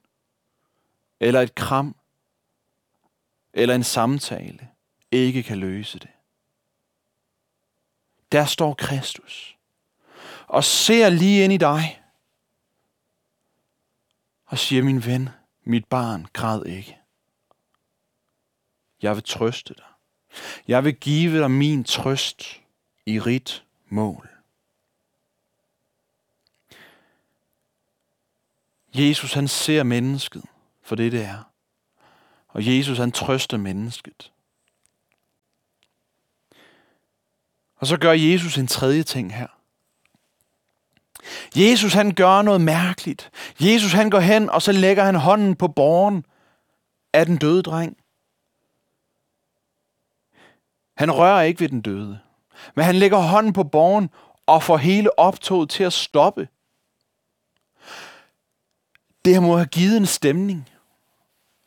eller 1.19 1.41
et 1.41 1.55
kram, 1.55 1.95
eller 3.53 3.75
en 3.75 3.83
samtale 3.83 4.67
ikke 5.11 5.43
kan 5.43 5.57
løse 5.57 5.99
det. 5.99 6.09
Der 8.31 8.45
står 8.45 8.73
Kristus 8.73 9.57
og 10.47 10.63
ser 10.63 11.09
lige 11.09 11.43
ind 11.43 11.53
i 11.53 11.57
dig 11.57 12.01
og 14.45 14.57
siger, 14.57 14.83
min 14.83 15.05
ven, 15.05 15.29
mit 15.63 15.85
barn, 15.85 16.27
græd 16.33 16.65
ikke. 16.65 16.97
Jeg 19.01 19.15
vil 19.15 19.23
trøste 19.23 19.73
dig. 19.73 19.85
Jeg 20.67 20.83
vil 20.83 20.95
give 20.95 21.39
dig 21.39 21.51
min 21.51 21.83
trøst 21.83 22.61
i 23.05 23.19
rigt 23.19 23.65
mål. 23.91 24.29
Jesus 28.93 29.33
han 29.33 29.47
ser 29.47 29.83
mennesket 29.83 30.43
for 30.81 30.95
det, 30.95 31.11
det 31.11 31.23
er. 31.23 31.43
Og 32.47 32.77
Jesus 32.77 32.97
han 32.97 33.11
trøster 33.11 33.57
mennesket. 33.57 34.31
Og 37.75 37.87
så 37.87 37.97
gør 37.97 38.11
Jesus 38.11 38.57
en 38.57 38.67
tredje 38.67 39.03
ting 39.03 39.35
her. 39.35 39.47
Jesus 41.55 41.93
han 41.93 42.13
gør 42.13 42.41
noget 42.41 42.61
mærkeligt. 42.61 43.31
Jesus 43.59 43.91
han 43.91 44.09
går 44.09 44.19
hen, 44.19 44.49
og 44.49 44.61
så 44.61 44.71
lægger 44.71 45.03
han 45.03 45.15
hånden 45.15 45.55
på 45.55 45.67
borgen 45.67 46.25
af 47.13 47.25
den 47.25 47.37
døde 47.37 47.63
dreng. 47.63 47.97
Han 50.97 51.11
rører 51.11 51.41
ikke 51.41 51.59
ved 51.59 51.69
den 51.69 51.81
døde. 51.81 52.19
Men 52.75 52.85
han 52.85 52.95
lægger 52.95 53.17
hånden 53.17 53.53
på 53.53 53.63
borgen 53.63 54.09
og 54.45 54.63
får 54.63 54.77
hele 54.77 55.19
optoget 55.19 55.69
til 55.69 55.83
at 55.83 55.93
stoppe. 55.93 56.47
Det 59.25 59.43
må 59.43 59.55
have 59.55 59.67
givet 59.67 59.97
en 59.97 60.05
stemning. 60.05 60.69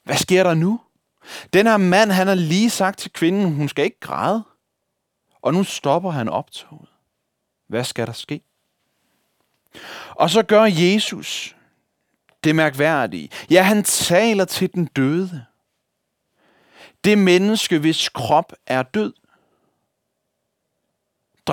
Hvad 0.04 0.16
sker 0.16 0.42
der 0.42 0.54
nu? 0.54 0.80
Den 1.52 1.66
her 1.66 1.76
mand, 1.76 2.10
han 2.10 2.26
har 2.26 2.34
lige 2.34 2.70
sagt 2.70 2.98
til 2.98 3.12
kvinden, 3.12 3.54
hun 3.54 3.68
skal 3.68 3.84
ikke 3.84 4.00
græde. 4.00 4.44
Og 5.42 5.54
nu 5.54 5.64
stopper 5.64 6.10
han 6.10 6.28
optoget. 6.28 6.88
Hvad 7.68 7.84
skal 7.84 8.06
der 8.06 8.12
ske? 8.12 8.40
Og 10.10 10.30
så 10.30 10.42
gør 10.42 10.64
Jesus 10.64 11.56
det 12.44 12.56
mærkværdige. 12.56 13.28
Ja, 13.50 13.62
han 13.62 13.84
taler 13.84 14.44
til 14.44 14.74
den 14.74 14.84
døde. 14.84 15.44
Det 17.04 17.18
menneske, 17.18 17.78
hvis 17.78 18.08
krop 18.08 18.52
er 18.66 18.82
død. 18.82 19.12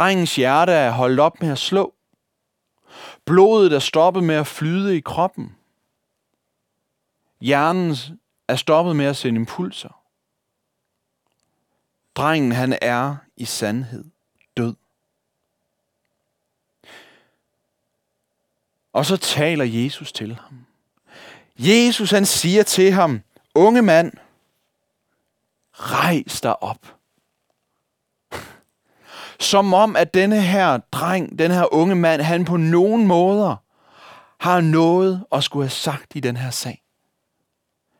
Drengens 0.01 0.35
hjerte 0.35 0.71
er 0.71 0.91
holdt 0.91 1.19
op 1.19 1.41
med 1.41 1.49
at 1.51 1.57
slå. 1.57 1.93
Blodet 3.25 3.73
er 3.73 3.79
stoppet 3.79 4.23
med 4.23 4.35
at 4.35 4.47
flyde 4.47 4.97
i 4.97 4.99
kroppen. 4.99 5.55
Hjernen 7.41 7.95
er 8.47 8.55
stoppet 8.55 8.95
med 8.95 9.05
at 9.05 9.15
sende 9.15 9.39
impulser. 9.39 10.03
Drengen 12.15 12.51
han 12.51 12.77
er 12.81 13.15
i 13.37 13.45
sandhed 13.45 14.05
død. 14.57 14.75
Og 18.93 19.05
så 19.05 19.17
taler 19.17 19.65
Jesus 19.65 20.11
til 20.11 20.35
ham. 20.35 20.65
Jesus 21.57 22.11
han 22.11 22.25
siger 22.25 22.63
til 22.63 22.91
ham, 22.91 23.21
unge 23.55 23.81
mand, 23.81 24.11
rejs 25.73 26.41
dig 26.41 26.63
op. 26.63 27.00
Som 29.41 29.73
om, 29.73 29.95
at 29.95 30.13
denne 30.13 30.41
her 30.41 30.77
dreng, 30.77 31.39
den 31.39 31.51
her 31.51 31.73
unge 31.73 31.95
mand, 31.95 32.21
han 32.21 32.45
på 32.45 32.57
nogen 32.57 33.07
måder 33.07 33.55
har 34.39 34.61
noget 34.61 35.25
at 35.31 35.43
skulle 35.43 35.63
have 35.63 35.69
sagt 35.69 36.15
i 36.15 36.19
den 36.19 36.37
her 36.37 36.49
sag. 36.49 36.83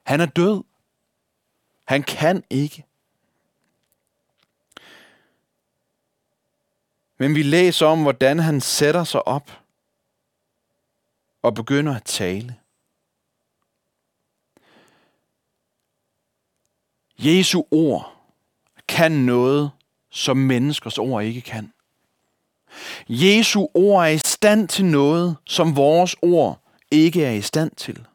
Han 0.04 0.22
er 0.22 0.26
død. 0.26 0.64
Han 1.88 2.04
kan 2.04 2.44
ikke. 2.50 2.86
Men 7.18 7.36
vi 7.36 7.44
læser 7.44 7.86
om, 7.86 8.02
hvordan 8.02 8.40
han 8.40 8.62
sætter 8.62 9.04
sig 9.04 9.28
op 9.28 9.52
og 11.42 11.54
begynder 11.54 11.96
at 11.96 12.04
tale. 12.04 12.56
Jesu 17.20 17.64
ord 17.72 18.18
kan 18.88 19.12
noget, 19.12 19.72
som 20.12 20.38
menneskers 20.38 20.98
ord 20.98 21.24
ikke 21.24 21.42
kan. 21.42 21.74
Jesu 23.10 23.68
ord 23.74 24.04
er 24.04 24.10
i 24.10 24.18
stand 24.18 24.68
til 24.68 24.86
noget, 24.86 25.38
som 25.46 25.76
vores 25.76 26.16
ord 26.22 26.60
ikke 26.92 27.26
er 27.26 27.32
i 27.32 27.42
stand 27.42 27.72
til. 27.72 28.06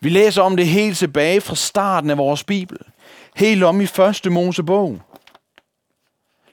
Vi 0.00 0.08
læser 0.08 0.42
om 0.42 0.56
det 0.56 0.66
helt 0.66 0.98
tilbage 0.98 1.40
fra 1.40 1.54
starten 1.54 2.10
af 2.10 2.18
vores 2.18 2.44
Bibel. 2.44 2.78
Helt 3.36 3.64
om 3.64 3.80
i 3.80 3.86
første 3.86 4.30
Mosebog. 4.30 5.00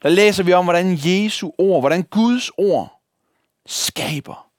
Der 0.02 0.08
læser 0.08 0.42
vi 0.42 0.52
om, 0.52 0.64
hvordan 0.64 0.98
Jesu 1.04 1.50
ord, 1.58 1.82
hvordan 1.82 2.02
Guds 2.02 2.50
ord 2.58 3.00
skaber. 3.66 4.50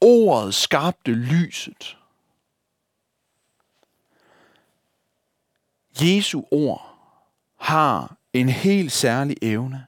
Ordet 0.00 0.54
skabte 0.54 1.12
lyset. 1.12 1.96
Jesu 6.00 6.42
ord 6.50 6.96
har 7.56 8.16
en 8.32 8.48
helt 8.48 8.92
særlig 8.92 9.36
evne. 9.42 9.86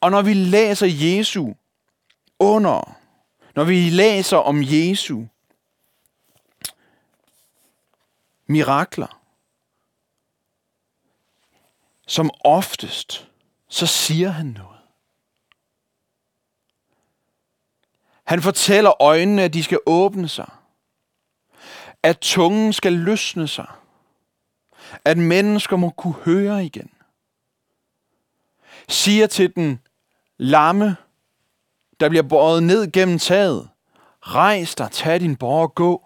Og 0.00 0.10
når 0.10 0.22
vi 0.22 0.34
læser 0.34 0.86
Jesu 0.86 1.52
under, 2.38 2.96
når 3.54 3.64
vi 3.64 3.90
læser 3.90 4.36
om 4.36 4.62
Jesu 4.62 5.24
mirakler, 8.46 9.20
som 12.06 12.30
oftest, 12.44 13.28
så 13.68 13.86
siger 13.86 14.30
han 14.30 14.46
noget. 14.46 14.80
Han 18.24 18.42
fortæller 18.42 19.02
øjnene, 19.02 19.42
at 19.42 19.54
de 19.54 19.62
skal 19.62 19.78
åbne 19.86 20.28
sig. 20.28 20.50
At 22.02 22.18
tungen 22.20 22.72
skal 22.72 22.92
løsne 22.92 23.48
sig. 23.48 23.66
At 25.04 25.18
mennesker 25.18 25.76
må 25.76 25.90
kunne 25.90 26.14
høre 26.14 26.64
igen. 26.64 26.90
Siger 28.88 29.26
til 29.26 29.54
den 29.54 29.80
lamme, 30.38 30.96
der 32.00 32.08
bliver 32.08 32.22
båret 32.22 32.62
ned 32.62 32.92
gennem 32.92 33.18
taget. 33.18 33.68
Rejs 34.20 34.74
dig, 34.74 34.90
tag 34.90 35.20
din 35.20 35.36
borg 35.36 35.62
og 35.62 35.74
gå. 35.74 36.02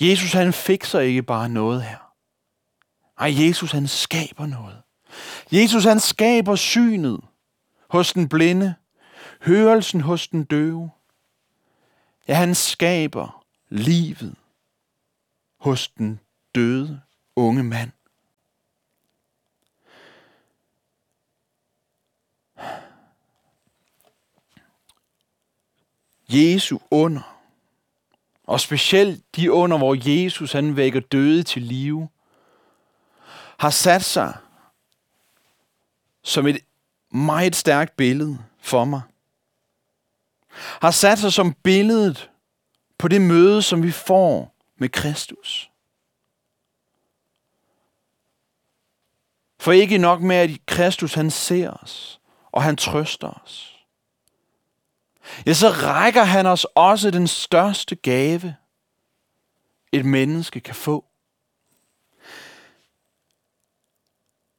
Jesus 0.00 0.32
han 0.32 0.52
fikser 0.52 1.00
ikke 1.00 1.22
bare 1.22 1.48
noget 1.48 1.82
her. 1.82 2.12
Nej, 3.20 3.46
Jesus 3.46 3.72
han 3.72 3.88
skaber 3.88 4.46
noget. 4.46 4.82
Jesus 5.52 5.84
han 5.84 6.00
skaber 6.00 6.56
synet 6.56 7.20
hos 7.88 8.12
den 8.12 8.28
blinde, 8.28 8.74
hørelsen 9.42 10.00
hos 10.00 10.28
den 10.28 10.44
døve. 10.44 10.90
Ja, 12.28 12.34
han 12.34 12.54
skaber 12.54 13.44
livet 13.68 14.34
hos 15.64 15.88
den 15.88 16.20
døde 16.54 17.00
unge 17.36 17.62
mand. 17.62 17.90
Jesu 26.28 26.78
under, 26.90 27.40
og 28.44 28.60
specielt 28.60 29.36
de 29.36 29.52
under, 29.52 29.78
hvor 29.78 30.10
Jesus 30.10 30.52
han 30.52 30.76
vækker 30.76 31.00
døde 31.00 31.42
til 31.42 31.62
live, 31.62 32.08
har 33.58 33.70
sat 33.70 34.02
sig 34.04 34.36
som 36.22 36.46
et 36.46 36.58
meget 37.10 37.56
stærkt 37.56 37.96
billede 37.96 38.38
for 38.60 38.84
mig. 38.84 39.02
Har 40.80 40.90
sat 40.90 41.18
sig 41.18 41.32
som 41.32 41.52
billedet 41.52 42.30
på 42.98 43.08
det 43.08 43.20
møde, 43.20 43.62
som 43.62 43.82
vi 43.82 43.90
får 43.90 44.53
med 44.76 44.88
Kristus. 44.88 45.70
For 49.58 49.72
ikke 49.72 49.98
nok 49.98 50.20
med, 50.20 50.36
at 50.36 50.50
Kristus 50.66 51.14
han 51.14 51.30
ser 51.30 51.70
os, 51.70 52.20
og 52.52 52.62
han 52.62 52.76
trøster 52.76 53.42
os. 53.44 53.74
Ja, 55.46 55.52
så 55.52 55.68
rækker 55.68 56.22
han 56.22 56.46
os 56.46 56.66
også 56.74 57.10
den 57.10 57.26
største 57.26 57.96
gave, 57.96 58.56
et 59.92 60.04
menneske 60.04 60.60
kan 60.60 60.74
få. 60.74 61.04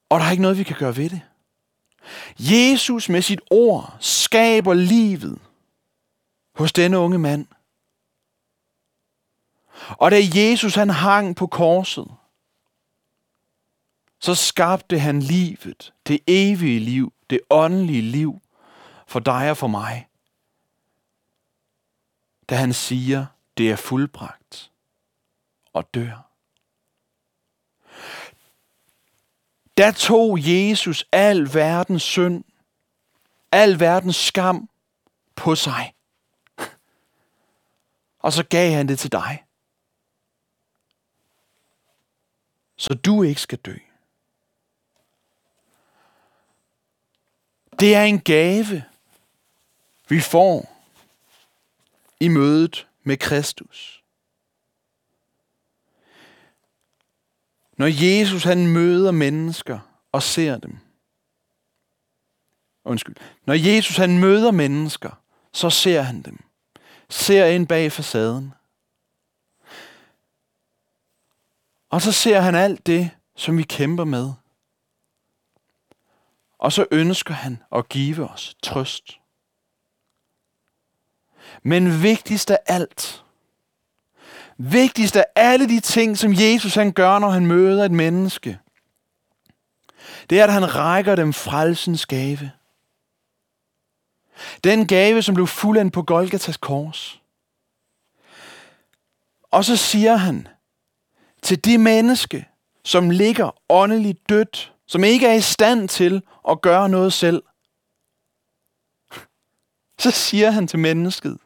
Og 0.10 0.20
der 0.20 0.26
er 0.26 0.32
ikke 0.32 0.42
noget, 0.42 0.58
vi 0.58 0.64
kan 0.64 0.78
gøre 0.80 0.98
ved 0.98 1.10
det. 1.10 1.22
Jesus 2.40 3.10
med 3.10 3.22
sit 3.22 3.42
ord 3.52 3.98
skaber 4.00 4.74
livet 4.74 5.40
hos 6.56 6.74
denne 6.74 7.00
unge 7.00 7.18
mand. 7.18 7.48
Og 9.90 10.12
da 10.12 10.18
Jesus 10.36 10.76
han 10.76 10.90
hang 10.90 11.36
på 11.36 11.48
korset, 11.48 12.08
så 14.20 14.36
skabte 14.36 15.00
han 15.00 15.20
livet, 15.20 15.94
det 16.08 16.20
evige 16.28 16.80
liv, 16.80 17.14
det 17.30 17.40
åndelige 17.50 18.02
liv 18.02 18.42
for 19.08 19.20
dig 19.20 19.50
og 19.50 19.58
for 19.58 19.68
mig. 19.68 20.08
Da 22.50 22.56
han 22.56 22.74
siger, 22.74 23.26
det 23.58 23.72
er 23.72 23.76
fuldbragt 23.76 24.72
og 25.74 25.94
dør. 25.94 26.32
Der 29.78 29.92
tog 29.92 30.38
Jesus 30.42 31.06
al 31.12 31.54
verdens 31.54 32.04
synd, 32.04 32.44
al 33.52 33.80
verdens 33.80 34.16
skam 34.16 34.70
på 35.36 35.56
sig. 35.56 35.94
Og 38.20 38.34
så 38.34 38.44
gav 38.44 38.72
han 38.72 38.88
det 38.88 39.00
til 39.00 39.12
dig. 39.12 39.45
Så 42.86 42.94
du 42.94 43.24
ikke 43.24 43.42
skal 43.42 43.58
dø. 43.58 43.76
Det 47.80 47.96
er 47.96 48.04
en 48.04 48.20
gave, 48.20 48.84
vi 50.08 50.20
får 50.20 50.84
i 52.20 52.28
mødet 52.28 52.88
med 53.04 53.18
Kristus. 53.18 54.04
Når 57.78 57.88
Jesus 58.06 58.44
han 58.44 58.68
møder 58.68 59.12
mennesker 59.12 59.80
og 60.12 60.24
ser 60.24 60.58
dem. 60.58 60.78
Undskyld. 62.84 63.16
Når 63.46 63.54
Jesus 63.54 63.98
han 63.98 64.20
møder 64.20 64.52
mennesker, 64.52 65.22
så 65.52 65.70
ser 65.70 66.02
han 66.02 66.22
dem. 66.22 66.44
Ser 67.10 67.46
ind 67.46 67.68
bag 67.68 67.92
facaden. 67.92 68.54
Og 71.90 72.02
så 72.02 72.12
ser 72.12 72.40
han 72.40 72.56
alt 72.56 72.86
det, 72.86 73.12
som 73.36 73.58
vi 73.58 73.64
kæmper 73.64 74.04
med. 74.04 74.34
Og 76.60 76.72
så 76.72 76.86
ønsker 76.92 77.34
han 77.34 77.64
at 77.72 77.90
give 77.90 78.30
os 78.30 78.56
trøst. 78.64 79.20
Men 81.64 82.04
vigtigst 82.04 82.52
af 82.52 82.60
alt, 82.66 83.24
vigtigst 84.58 85.16
af 85.16 85.26
alle 85.36 85.70
de 85.70 85.80
ting, 85.80 86.18
som 86.18 86.34
Jesus 86.34 86.76
han 86.76 86.92
gør, 86.92 87.20
når 87.20 87.30
han 87.30 87.46
møder 87.46 87.86
et 87.86 87.92
menneske, 87.92 88.60
det 90.30 90.40
er, 90.40 90.44
at 90.44 90.54
han 90.54 90.76
rækker 90.76 91.16
dem 91.16 91.34
frelsens 91.34 92.06
gave. 92.06 92.52
Den 94.64 94.88
gave, 94.88 95.22
som 95.22 95.36
blev 95.36 95.48
fuldendt 95.48 95.94
på 95.94 96.02
Golgatas 96.02 96.58
kors. 96.58 97.22
Og 99.52 99.66
så 99.66 99.78
siger 99.78 100.16
han 100.16 100.48
til 101.42 101.66
de 101.66 101.78
menneske, 101.78 102.48
som 102.84 103.10
ligger 103.10 103.52
åndeligt 103.70 104.30
dødt, 104.30 104.74
som 104.88 105.04
ikke 105.04 105.28
er 105.28 105.34
i 105.34 105.42
stand 105.42 105.90
til 105.90 106.22
at 106.50 106.62
gøre 106.62 106.90
noget 106.90 107.14
selv, 107.14 107.44
så 110.04 110.12
siger 110.12 110.52
han 110.52 110.68
til 110.68 110.80
mennesket, 110.80 111.38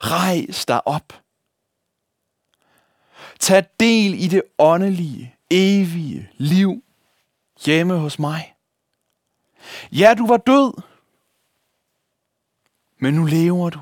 rejs 0.00 0.66
dig 0.66 0.86
op. 0.86 1.22
Tag 3.40 3.64
del 3.80 4.14
i 4.14 4.28
det 4.28 4.42
åndelige, 4.58 5.34
evige 5.50 6.30
liv 6.36 6.84
hjemme 7.64 7.98
hos 7.98 8.18
mig. 8.18 8.54
Ja, 9.92 10.14
du 10.18 10.26
var 10.26 10.36
død, 10.36 10.82
men 12.98 13.14
nu 13.14 13.24
lever 13.24 13.70
du. 13.70 13.80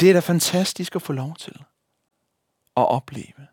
Det 0.00 0.08
er 0.08 0.12
da 0.12 0.20
fantastisk 0.20 0.96
at 0.96 1.02
få 1.02 1.12
lov 1.12 1.36
til 1.36 1.64
at 2.76 2.88
opleve. 2.88 3.46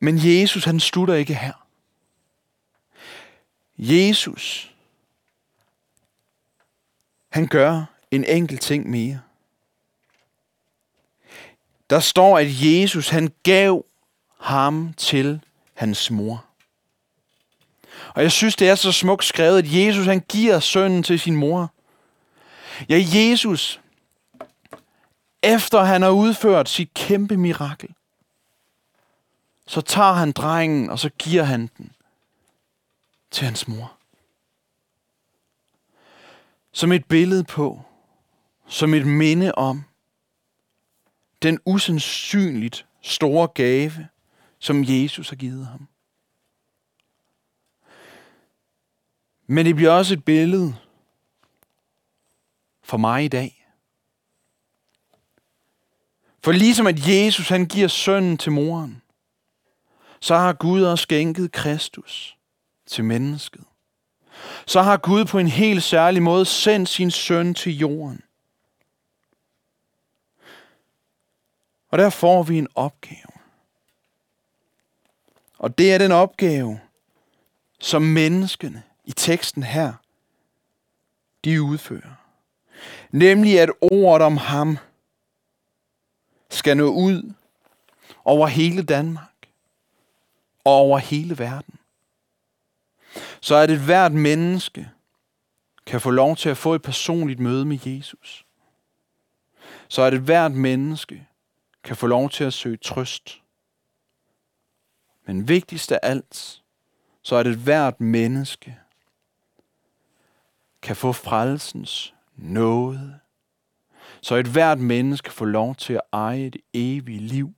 Men 0.00 0.18
Jesus, 0.18 0.64
han 0.64 0.80
slutter 0.80 1.14
ikke 1.14 1.34
her. 1.34 1.66
Jesus, 3.78 4.74
han 7.28 7.46
gør 7.46 7.84
en 8.10 8.24
enkelt 8.24 8.60
ting 8.60 8.90
mere. 8.90 9.20
Der 11.90 12.00
står, 12.00 12.38
at 12.38 12.46
Jesus, 12.48 13.08
han 13.08 13.32
gav 13.42 13.84
ham 14.40 14.94
til 14.96 15.40
hans 15.74 16.10
mor. 16.10 16.44
Og 18.14 18.22
jeg 18.22 18.32
synes, 18.32 18.56
det 18.56 18.68
er 18.68 18.74
så 18.74 18.92
smukt 18.92 19.24
skrevet, 19.24 19.58
at 19.58 19.72
Jesus, 19.72 20.06
han 20.06 20.20
giver 20.28 20.60
sønnen 20.60 21.02
til 21.02 21.20
sin 21.20 21.36
mor. 21.36 21.72
Ja, 22.88 23.04
Jesus, 23.14 23.80
efter 25.42 25.82
han 25.82 26.02
har 26.02 26.10
udført 26.10 26.68
sit 26.68 26.94
kæmpe 26.94 27.36
mirakel, 27.36 27.94
så 29.66 29.80
tager 29.80 30.12
han 30.12 30.32
drengen, 30.32 30.90
og 30.90 30.98
så 30.98 31.10
giver 31.18 31.42
han 31.42 31.70
den 31.78 31.92
til 33.30 33.44
hans 33.44 33.68
mor. 33.68 33.92
Som 36.72 36.92
et 36.92 37.04
billede 37.04 37.44
på, 37.44 37.82
som 38.66 38.94
et 38.94 39.06
minde 39.06 39.54
om, 39.54 39.84
den 41.42 41.58
usandsynligt 41.64 42.86
store 43.02 43.48
gave, 43.48 44.08
som 44.58 44.84
Jesus 44.84 45.28
har 45.28 45.36
givet 45.36 45.66
ham. 45.66 45.88
Men 49.46 49.66
det 49.66 49.76
bliver 49.76 49.90
også 49.90 50.14
et 50.14 50.24
billede 50.24 50.76
for 52.86 52.96
mig 52.96 53.24
i 53.24 53.28
dag. 53.28 53.66
For 56.44 56.52
ligesom 56.52 56.86
at 56.86 57.08
Jesus 57.08 57.48
han 57.48 57.66
giver 57.66 57.88
sønnen 57.88 58.38
til 58.38 58.52
moren, 58.52 59.02
så 60.20 60.36
har 60.36 60.52
Gud 60.52 60.82
også 60.82 61.02
skænket 61.02 61.52
Kristus 61.52 62.38
til 62.86 63.04
mennesket. 63.04 63.64
Så 64.66 64.82
har 64.82 64.96
Gud 64.96 65.24
på 65.24 65.38
en 65.38 65.48
helt 65.48 65.82
særlig 65.82 66.22
måde 66.22 66.44
sendt 66.44 66.88
sin 66.88 67.10
søn 67.10 67.54
til 67.54 67.78
jorden. 67.78 68.22
Og 71.90 71.98
der 71.98 72.10
får 72.10 72.42
vi 72.42 72.58
en 72.58 72.68
opgave. 72.74 73.32
Og 75.58 75.78
det 75.78 75.92
er 75.92 75.98
den 75.98 76.12
opgave, 76.12 76.80
som 77.80 78.02
menneskene 78.02 78.82
i 79.04 79.12
teksten 79.12 79.62
her, 79.62 79.92
de 81.44 81.62
udfører. 81.62 82.25
Nemlig 83.10 83.60
at 83.60 83.70
ordet 83.80 84.26
om 84.26 84.36
ham 84.36 84.78
skal 86.50 86.76
nå 86.76 86.88
ud 86.88 87.32
over 88.24 88.46
hele 88.46 88.82
Danmark 88.82 89.48
og 90.64 90.72
over 90.72 90.98
hele 90.98 91.38
verden. 91.38 91.78
Så 93.40 93.54
at 93.54 93.70
et 93.70 93.80
hvert 93.80 94.12
menneske 94.12 94.90
kan 95.86 96.00
få 96.00 96.10
lov 96.10 96.36
til 96.36 96.48
at 96.48 96.56
få 96.56 96.74
et 96.74 96.82
personligt 96.82 97.40
møde 97.40 97.64
med 97.64 97.78
Jesus. 97.84 98.46
Så 99.88 100.02
at 100.02 100.14
et 100.14 100.20
hvert 100.20 100.52
menneske 100.52 101.26
kan 101.84 101.96
få 101.96 102.06
lov 102.06 102.30
til 102.30 102.44
at 102.44 102.52
søge 102.52 102.76
trøst. 102.76 103.42
Men 105.26 105.48
vigtigst 105.48 105.92
af 105.92 106.00
alt, 106.02 106.62
så 107.22 107.36
at 107.36 107.46
et 107.46 107.56
hvert 107.56 108.00
menneske 108.00 108.78
kan 110.82 110.96
få 110.96 111.12
frelsens 111.12 112.15
nåde. 112.36 113.20
Så 114.20 114.34
et 114.34 114.46
hvert 114.46 114.78
menneske 114.78 115.32
får 115.32 115.44
lov 115.44 115.74
til 115.74 115.92
at 115.92 116.00
eje 116.12 116.50
det 116.50 116.60
evige 116.72 117.18
liv 117.20 117.54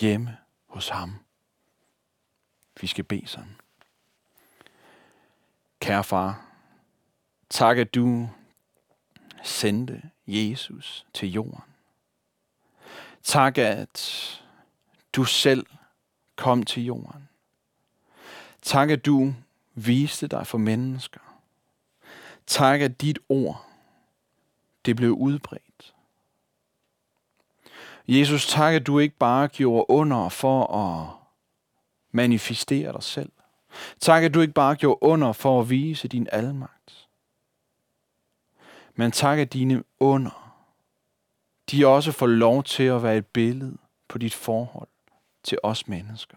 hjemme 0.00 0.36
hos 0.66 0.88
ham. 0.88 1.14
Vi 2.80 2.86
skal 2.86 3.04
bede 3.04 3.26
sådan. 3.26 3.56
Kære 5.80 6.04
far, 6.04 6.46
tak 7.50 7.78
at 7.78 7.94
du 7.94 8.28
sendte 9.42 10.02
Jesus 10.26 11.06
til 11.14 11.32
jorden. 11.32 11.64
Tak 13.22 13.58
at 13.58 14.42
du 15.12 15.24
selv 15.24 15.66
kom 16.36 16.62
til 16.62 16.84
jorden. 16.84 17.28
Tak 18.62 18.90
at 18.90 19.06
du 19.06 19.34
viste 19.74 20.26
dig 20.26 20.46
for 20.46 20.58
mennesker. 20.58 21.29
Tak 22.50 22.80
at 22.80 23.00
dit 23.00 23.18
ord, 23.28 23.66
det 24.84 24.96
blev 24.96 25.10
udbredt. 25.12 25.94
Jesus, 28.08 28.46
tak 28.46 28.74
at 28.74 28.86
du 28.86 28.98
ikke 28.98 29.16
bare 29.16 29.48
gjorde 29.48 29.86
under 29.88 30.28
for 30.28 30.66
at 30.76 31.08
manifestere 32.10 32.92
dig 32.92 33.02
selv. 33.02 33.32
Tak 34.00 34.22
at 34.22 34.34
du 34.34 34.40
ikke 34.40 34.54
bare 34.54 34.76
gjorde 34.76 35.02
under 35.02 35.32
for 35.32 35.60
at 35.60 35.70
vise 35.70 36.08
din 36.08 36.28
almagt. 36.32 37.08
Men 38.94 39.12
tak 39.12 39.38
at 39.38 39.52
dine 39.52 39.84
under, 40.00 40.56
de 41.70 41.86
også 41.86 42.12
får 42.12 42.26
lov 42.26 42.64
til 42.64 42.82
at 42.82 43.02
være 43.02 43.16
et 43.16 43.26
billede 43.26 43.78
på 44.08 44.18
dit 44.18 44.34
forhold 44.34 44.88
til 45.42 45.58
os 45.62 45.88
mennesker. 45.88 46.36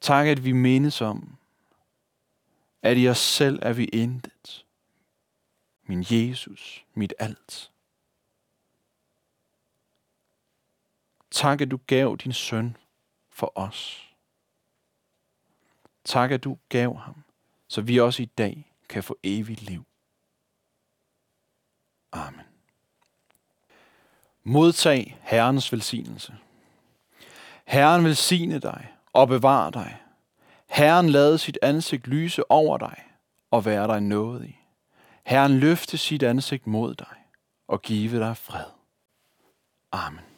Tak 0.00 0.26
at 0.26 0.44
vi 0.44 0.52
mindes 0.52 1.00
om, 1.00 1.38
at 2.84 2.98
i 2.98 3.08
os 3.08 3.18
selv 3.18 3.58
er 3.62 3.72
vi 3.72 3.84
intet. 3.84 4.66
Min 5.86 6.04
Jesus, 6.10 6.84
mit 6.94 7.14
alt. 7.18 7.70
Tak 11.30 11.60
at 11.60 11.70
du 11.70 11.78
gav 11.86 12.16
din 12.24 12.32
søn 12.32 12.76
for 13.30 13.52
os. 13.54 14.10
Tak 16.04 16.30
at 16.30 16.44
du 16.44 16.58
gav 16.68 16.96
ham, 16.96 17.24
så 17.68 17.80
vi 17.80 18.00
også 18.00 18.22
i 18.22 18.26
dag 18.26 18.74
kan 18.88 19.02
få 19.02 19.18
evigt 19.22 19.62
liv. 19.62 19.84
Amen. 22.12 22.46
Modtag 24.42 25.18
Herrens 25.22 25.72
velsignelse. 25.72 26.36
Herren 27.64 28.04
velsigne 28.04 28.58
dig 28.58 28.94
og 29.12 29.28
bevare 29.28 29.70
dig. 29.70 30.03
Herren 30.74 31.08
lade 31.08 31.38
sit 31.38 31.58
ansigt 31.62 32.06
lyse 32.06 32.50
over 32.50 32.78
dig 32.78 33.02
og 33.50 33.64
være 33.64 33.86
dig 33.86 34.00
nådig. 34.00 34.60
Herren 35.26 35.58
løfte 35.58 35.98
sit 35.98 36.22
ansigt 36.22 36.66
mod 36.66 36.94
dig 36.94 37.16
og 37.68 37.82
give 37.82 38.20
dig 38.20 38.36
fred. 38.36 38.64
Amen. 39.92 40.33